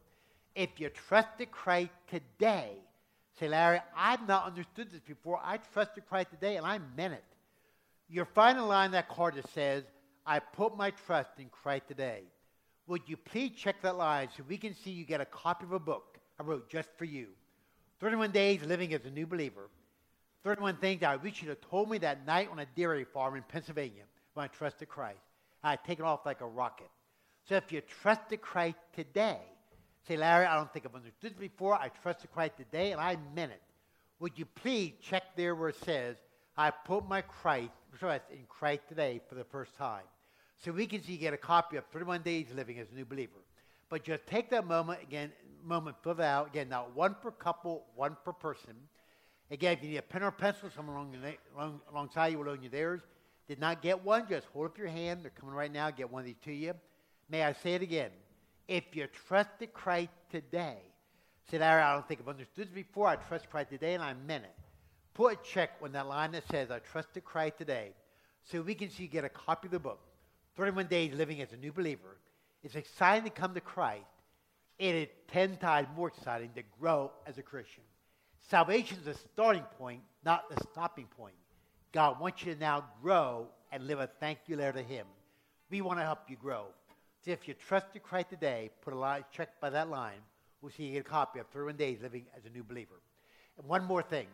If 0.56 0.70
you 0.78 0.88
trusted 0.88 1.52
Christ 1.52 1.92
today, 2.10 2.78
say, 3.38 3.50
Larry, 3.50 3.82
I've 3.94 4.26
not 4.26 4.46
understood 4.46 4.90
this 4.90 5.02
before. 5.02 5.38
I 5.44 5.58
trusted 5.74 6.08
Christ 6.08 6.30
today, 6.30 6.56
and 6.56 6.66
I 6.66 6.80
meant 6.96 7.16
it. 7.16 7.26
Your 8.08 8.24
final 8.24 8.70
line 8.70 8.92
that 8.92 9.10
card 9.10 9.36
that 9.36 9.50
says, 9.50 9.84
I 10.26 10.40
put 10.40 10.78
my 10.78 10.92
trust 10.92 11.32
in 11.40 11.50
Christ 11.50 11.90
today. 11.90 12.22
Would 12.88 13.02
you 13.08 13.18
please 13.18 13.52
check 13.58 13.82
that 13.82 13.98
line 13.98 14.30
so 14.38 14.44
we 14.48 14.56
can 14.58 14.74
see 14.74 14.92
you 14.92 15.04
get 15.04 15.20
a 15.20 15.26
copy 15.26 15.66
of 15.66 15.74
a 15.74 15.80
book 15.80 16.20
I 16.42 16.44
wrote 16.44 16.70
just 16.70 16.90
for 16.98 17.06
you? 17.06 17.28
31 18.00 18.32
Days 18.32 18.64
Living 18.64 18.96
as 18.96 19.06
a 19.06 19.12
New 19.12 19.28
Believer. 19.28 19.70
31 20.44 20.78
Things 20.78 21.04
I 21.04 21.18
wish 21.18 21.40
you'd 21.40 21.50
have 21.50 21.62
told 21.70 21.88
me 21.88 22.00
that 22.00 22.26
night 22.26 22.50
on 22.52 22.58
a 22.58 22.66
dairy 22.76 23.04
farm 23.04 23.36
in 23.36 23.44
Pennsylvania 23.44 24.06
when 24.34 24.46
I 24.46 24.48
trusted 24.48 24.90
Christ. 24.90 25.20
I'd 25.64 25.84
taken 25.84 26.04
off 26.04 26.26
like 26.26 26.42
a 26.42 26.48
rocket. 26.48 26.90
So 27.48 27.58
if 27.58 27.72
you 27.72 27.82
trusted 28.02 28.42
Christ 28.42 28.78
today, 28.96 29.38
say, 30.08 30.18
Larry, 30.18 30.48
I 30.48 30.56
don't 30.56 30.74
think 30.74 30.88
I've 30.88 30.96
understood 30.96 31.40
before. 31.40 31.76
I 31.76 31.90
trusted 32.02 32.32
Christ 32.32 32.58
today, 32.58 32.92
and 32.92 33.00
I 33.00 33.18
meant 33.36 33.52
it. 33.52 33.62
Would 34.20 34.40
you 34.40 34.46
please 34.46 34.94
check 35.00 35.36
there 35.36 35.54
where 35.54 35.70
it 35.70 35.78
says, 35.86 36.16
I 36.58 36.72
put 36.72 37.08
my 37.08 37.22
Christ, 37.22 37.70
trust 38.00 38.24
in 38.32 38.46
Christ 38.50 38.82
today 38.90 39.22
for 39.30 39.36
the 39.36 39.44
first 39.44 39.78
time? 39.78 40.06
So 40.66 40.72
we 40.72 40.88
can 40.88 41.04
see 41.04 41.12
you 41.12 41.18
get 41.20 41.36
a 41.36 41.38
copy 41.38 41.78
of 41.78 41.86
31 41.94 42.24
Days 42.24 42.48
Living 42.56 42.80
as 42.80 42.88
a 42.92 42.96
New 42.96 43.06
Believer. 43.06 43.32
But 43.90 44.04
just 44.04 44.26
take 44.26 44.50
that 44.50 44.66
moment, 44.66 45.04
again, 45.04 45.32
moment, 45.66 45.96
fill 46.04 46.16
that 46.16 46.24
out. 46.24 46.48
Again, 46.48 46.70
now 46.70 46.88
one 46.94 47.16
per 47.22 47.32
couple, 47.32 47.84
one 47.96 48.18
per 48.24 48.34
person. 48.34 48.76
Again, 49.50 49.74
if 49.74 49.84
you 49.84 49.90
need 49.90 49.98
a 49.98 50.02
pen 50.02 50.24
or 50.24 50.32
pencil, 50.32 50.70
someone 50.74 50.96
along 50.96 51.16
along, 51.56 51.82
alongside 51.92 52.28
you 52.28 52.38
will 52.38 52.46
loan 52.46 52.64
you 52.64 52.70
theirs. 52.70 53.02
Did 53.48 53.60
not 53.60 53.82
get 53.82 54.04
one, 54.04 54.28
just 54.30 54.48
hold 54.54 54.68
up 54.68 54.78
your 54.78 54.88
hand. 54.88 55.24
They're 55.24 55.32
coming 55.32 55.54
right 55.54 55.72
now. 55.72 55.92
Get 55.92 56.10
one 56.10 56.22
of 56.22 56.26
these 56.26 56.38
to 56.46 56.54
you. 56.54 56.74
May 57.30 57.44
I 57.44 57.54
say 57.54 57.74
it 57.74 57.82
again? 57.82 58.12
If 58.68 58.84
you 58.94 59.08
trusted 59.28 59.74
Christ 59.74 60.12
today, 60.32 60.78
say, 61.50 61.60
Larry, 61.60 61.82
I 61.82 61.94
don't 61.94 62.08
think 62.08 62.22
I've 62.22 62.30
understood 62.30 62.68
this 62.68 62.74
before. 62.74 63.08
I 63.08 63.18
trust 63.18 63.50
Christ 63.50 63.70
today, 63.70 63.94
and 63.94 64.04
I 64.04 64.14
meant 64.14 64.46
it. 64.46 64.56
Put 65.14 65.34
a 65.34 65.44
check 65.44 65.72
on 65.84 65.92
that 65.92 66.08
line 66.08 66.32
that 66.32 66.48
says, 66.50 66.72
I 66.72 66.80
trusted 66.80 67.26
Christ 67.26 67.58
today, 67.58 67.92
so 68.44 68.62
we 68.62 68.76
can 68.76 68.90
see 68.90 69.04
you 69.04 69.10
get 69.10 69.26
a 69.26 69.30
copy 69.30 69.68
of 69.68 69.72
the 69.72 69.80
book, 69.80 70.00
31 70.56 70.88
Days 70.88 71.14
Living 71.14 71.42
as 71.42 71.52
a 71.52 71.58
New 71.58 71.74
Believer. 71.74 72.18
It's 72.64 72.76
exciting 72.76 73.26
to 73.26 73.30
come 73.30 73.54
to 73.54 73.62
Christ. 73.62 74.06
It 74.82 74.96
is 74.96 75.08
10 75.32 75.58
times 75.58 75.88
more 75.96 76.08
exciting 76.08 76.50
to 76.56 76.64
grow 76.80 77.12
as 77.28 77.38
a 77.38 77.44
Christian. 77.44 77.84
Salvation 78.50 78.98
is 79.00 79.06
a 79.06 79.14
starting 79.14 79.62
point, 79.78 80.02
not 80.26 80.50
the 80.50 80.60
stopping 80.72 81.06
point. 81.06 81.36
God 81.92 82.20
wants 82.20 82.44
you 82.44 82.56
to 82.56 82.60
now 82.60 82.86
grow 83.00 83.48
and 83.72 83.86
live 83.86 84.00
a 84.00 84.08
thank 84.20 84.40
you 84.48 84.56
letter 84.56 84.80
to 84.80 84.84
Him. 84.84 85.06
We 85.70 85.82
want 85.82 86.00
to 86.00 86.04
help 86.04 86.22
you 86.28 86.36
grow. 86.36 86.66
So 87.24 87.30
if 87.30 87.48
you 87.48 87.54
trust 87.54 87.68
trusted 87.68 88.02
Christ 88.02 88.32
today, 88.32 88.72
put 88.82 88.96
a 88.96 88.98
line, 88.98 89.24
check 89.32 89.50
by 89.62 89.70
that 89.70 89.92
line. 89.92 90.18
We'll 90.64 90.72
see 90.72 90.86
you 90.86 90.94
get 90.94 91.02
a 91.02 91.04
copy 91.04 91.38
of 91.38 91.46
31 91.50 91.76
Days 91.76 92.00
Living 92.02 92.26
as 92.36 92.46
a 92.46 92.50
New 92.50 92.64
Believer. 92.64 93.00
And 93.60 93.68
one 93.68 93.84
more 93.84 94.02
thing. 94.02 94.26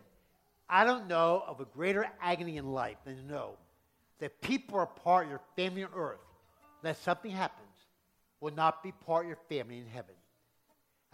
I 0.70 0.86
don't 0.86 1.10
know 1.10 1.44
of 1.46 1.60
a 1.60 1.66
greater 1.66 2.08
agony 2.22 2.56
in 2.56 2.72
life 2.72 2.96
than 3.04 3.18
to 3.18 3.26
know 3.26 3.58
that 4.20 4.40
people 4.40 4.80
are 4.80 4.86
part 4.86 5.26
of 5.26 5.30
your 5.30 5.42
family 5.58 5.84
on 5.84 5.90
earth, 5.94 6.24
that 6.84 6.96
something 7.04 7.32
happens, 7.32 7.68
will 8.40 8.54
not 8.54 8.82
be 8.82 8.94
part 8.94 9.26
of 9.26 9.28
your 9.28 9.40
family 9.50 9.80
in 9.80 9.88
heaven. 9.88 10.16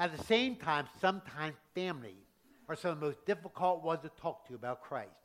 At 0.03 0.17
the 0.17 0.23
same 0.25 0.57
time, 0.57 0.85
sometimes 0.99 1.55
family 1.73 2.17
are 2.67 2.75
some 2.75 2.91
of 2.91 2.99
the 2.99 3.05
most 3.05 3.25
difficult 3.25 3.85
ones 3.85 4.01
to 4.01 4.09
talk 4.21 4.45
to 4.49 4.53
about 4.53 4.81
Christ. 4.81 5.15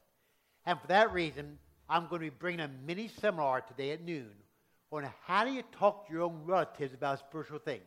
And 0.67 0.81
for 0.81 0.87
that 0.87 1.13
reason, 1.13 1.59
I'm 1.89 2.03
going 2.03 2.21
to 2.21 2.31
be 2.31 2.37
bringing 2.39 2.61
a 2.61 2.71
mini 2.87 3.09
seminar 3.09 3.61
today 3.61 3.91
at 3.91 4.05
noon 4.05 4.31
on 4.93 5.05
how 5.27 5.45
do 5.45 5.51
you 5.51 5.65
talk 5.73 6.07
to 6.07 6.13
your 6.13 6.23
own 6.23 6.43
relatives 6.45 6.95
about 6.95 7.19
spiritual 7.19 7.59
things. 7.59 7.83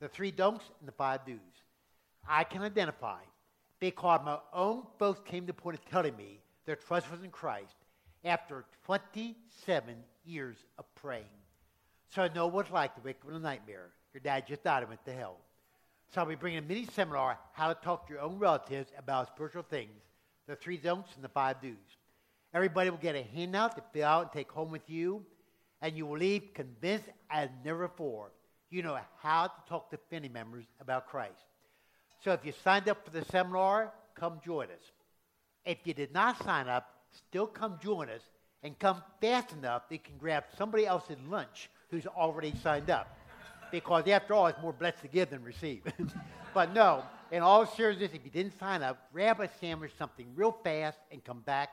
The 0.00 0.08
three 0.08 0.32
don'ts 0.32 0.64
and 0.80 0.88
the 0.88 0.92
five 0.92 1.24
do's. 1.24 1.38
I 2.28 2.42
can 2.42 2.62
identify 2.62 3.20
because 3.78 4.20
my 4.24 4.38
own 4.52 4.82
folks 4.98 5.20
came 5.24 5.44
to 5.44 5.52
the 5.52 5.52
point 5.52 5.78
of 5.78 5.84
telling 5.88 6.16
me 6.16 6.40
their 6.64 6.74
trust 6.74 7.08
was 7.08 7.22
in 7.22 7.30
Christ 7.30 7.76
after 8.24 8.64
27 8.84 9.94
years 10.24 10.56
of 10.76 10.92
praying. 10.96 11.24
So 12.08 12.22
I 12.22 12.34
know 12.34 12.48
what 12.48 12.66
it's 12.66 12.74
like 12.74 12.96
to 12.96 13.00
wake 13.04 13.18
up 13.22 13.30
in 13.30 13.36
a 13.36 13.38
nightmare. 13.38 13.90
Your 14.12 14.22
dad 14.22 14.48
just 14.48 14.64
died 14.64 14.80
and 14.80 14.88
went 14.88 15.04
to 15.04 15.12
hell. 15.12 15.36
So 16.12 16.20
I'll 16.20 16.26
be 16.26 16.34
bringing 16.34 16.58
a 16.58 16.62
mini 16.62 16.86
seminar, 16.86 17.38
how 17.52 17.68
to 17.68 17.74
talk 17.74 18.06
to 18.06 18.12
your 18.12 18.22
own 18.22 18.38
relatives 18.38 18.90
about 18.98 19.28
spiritual 19.28 19.62
things, 19.62 19.90
the 20.46 20.56
three 20.56 20.76
don'ts 20.76 21.14
and 21.14 21.24
the 21.24 21.28
five 21.28 21.60
do's. 21.60 21.76
Everybody 22.54 22.90
will 22.90 22.96
get 22.96 23.16
a 23.16 23.22
handout 23.22 23.76
to 23.76 23.82
fill 23.92 24.06
out 24.06 24.22
and 24.22 24.32
take 24.32 24.50
home 24.50 24.70
with 24.70 24.88
you, 24.88 25.24
and 25.82 25.96
you 25.96 26.06
will 26.06 26.18
leave 26.18 26.54
convinced 26.54 27.08
as 27.30 27.50
never 27.64 27.88
before. 27.88 28.30
You 28.70 28.82
know 28.82 28.98
how 29.20 29.48
to 29.48 29.68
talk 29.68 29.90
to 29.90 29.98
family 30.10 30.28
members 30.28 30.64
about 30.80 31.08
Christ. 31.08 31.44
So 32.24 32.32
if 32.32 32.44
you 32.44 32.52
signed 32.64 32.88
up 32.88 33.04
for 33.04 33.10
the 33.10 33.24
seminar, 33.26 33.92
come 34.14 34.40
join 34.44 34.66
us. 34.66 34.92
If 35.64 35.78
you 35.84 35.94
did 35.94 36.12
not 36.14 36.42
sign 36.44 36.68
up, 36.68 36.88
still 37.28 37.46
come 37.46 37.78
join 37.82 38.08
us 38.08 38.22
and 38.62 38.78
come 38.78 39.02
fast 39.20 39.52
enough 39.52 39.88
that 39.88 39.94
you 39.94 40.00
can 40.00 40.16
grab 40.18 40.44
somebody 40.56 40.86
else's 40.86 41.18
lunch 41.28 41.68
who's 41.90 42.06
already 42.06 42.54
signed 42.62 42.90
up. 42.90 43.15
Because 43.70 44.06
after 44.08 44.34
all, 44.34 44.46
it's 44.46 44.60
more 44.60 44.72
blessed 44.72 45.02
to 45.02 45.08
give 45.08 45.30
than 45.30 45.42
receive. 45.42 45.82
but 46.54 46.72
no, 46.72 47.02
in 47.30 47.42
all 47.42 47.66
seriousness, 47.66 48.10
if 48.14 48.24
you 48.24 48.30
didn't 48.30 48.58
sign 48.58 48.82
up, 48.82 49.08
grab 49.12 49.40
a 49.40 49.48
sandwich, 49.60 49.92
something 49.98 50.26
real 50.34 50.52
fast, 50.64 50.98
and 51.10 51.24
come 51.24 51.40
back 51.40 51.70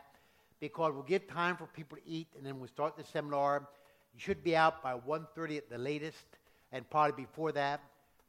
because 0.60 0.94
we'll 0.94 1.04
give 1.04 1.28
time 1.28 1.58
for 1.58 1.66
people 1.68 1.98
to 1.98 2.04
eat, 2.10 2.28
and 2.38 2.46
then 2.46 2.60
we'll 2.60 2.70
start 2.70 2.98
the 2.98 3.04
seminar. 3.04 3.68
You 4.14 4.20
should 4.20 4.44
be 4.44 4.56
out 4.56 4.82
by 4.82 4.94
1.30 4.94 5.58
at 5.58 5.70
the 5.70 5.78
latest, 5.78 6.26
and 6.72 6.90
probably 6.90 7.26
before 7.26 7.52
that. 7.52 7.82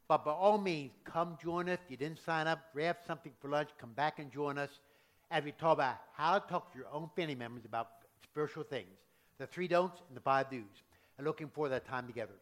But 0.08 0.24
by 0.24 0.32
all 0.32 0.58
means, 0.58 0.92
come 1.04 1.38
join 1.42 1.68
us. 1.68 1.78
If 1.84 1.90
you 1.90 1.96
didn't 1.96 2.18
sign 2.24 2.46
up, 2.46 2.72
grab 2.72 2.96
something 3.06 3.32
for 3.40 3.48
lunch, 3.48 3.70
come 3.78 3.92
back 3.92 4.18
and 4.18 4.30
join 4.30 4.58
us 4.58 4.70
as 5.30 5.44
we 5.44 5.52
talk 5.52 5.74
about 5.74 5.96
how 6.12 6.38
to 6.38 6.48
talk 6.48 6.72
to 6.72 6.78
your 6.78 6.88
own 6.92 7.08
family 7.16 7.34
members 7.34 7.64
about 7.64 7.88
spiritual 8.22 8.64
things, 8.64 8.88
the 9.38 9.46
three 9.46 9.66
don'ts 9.66 10.00
and 10.08 10.16
the 10.16 10.20
five 10.20 10.50
do's. 10.50 10.62
And 11.16 11.26
looking 11.26 11.48
for 11.48 11.68
that 11.68 11.86
time 11.86 12.08
together. 12.08 12.34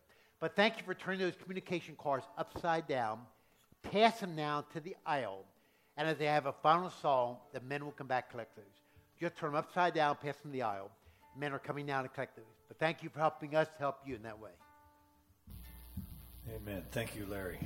But 0.43 0.57
thank 0.57 0.77
you 0.77 0.83
for 0.83 0.93
turning 0.93 1.21
those 1.21 1.37
communication 1.41 1.95
cards 1.97 2.27
upside 2.37 2.89
down. 2.89 3.21
Pass 3.85 4.19
them 4.19 4.35
now 4.35 4.65
to 4.73 4.81
the 4.81 4.97
aisle. 5.07 5.45
And 5.97 6.09
as 6.09 6.19
they 6.19 6.25
have 6.25 6.47
a 6.47 6.53
final 6.53 6.91
song, 6.91 7.37
the 7.53 7.61
men 7.61 7.85
will 7.85 7.93
come 7.93 8.09
back 8.09 8.33
collect 8.33 8.57
those. 8.57 8.65
Just 9.21 9.37
turn 9.37 9.53
them 9.53 9.59
upside 9.61 9.95
down, 9.95 10.17
pass 10.17 10.37
them 10.39 10.51
the 10.51 10.63
aisle. 10.63 10.91
Men 11.39 11.53
are 11.53 11.61
coming 11.61 11.87
down 11.87 12.03
to 12.03 12.09
collect 12.09 12.35
those. 12.35 12.45
But 12.67 12.81
thank 12.81 13.05
you 13.05 13.09
for 13.09 13.21
helping 13.21 13.55
us 13.55 13.69
help 13.79 14.01
you 14.05 14.17
in 14.17 14.23
that 14.25 14.41
way. 14.41 14.51
Amen. 16.57 16.83
Thank 16.91 17.15
you, 17.15 17.25
Larry. 17.27 17.61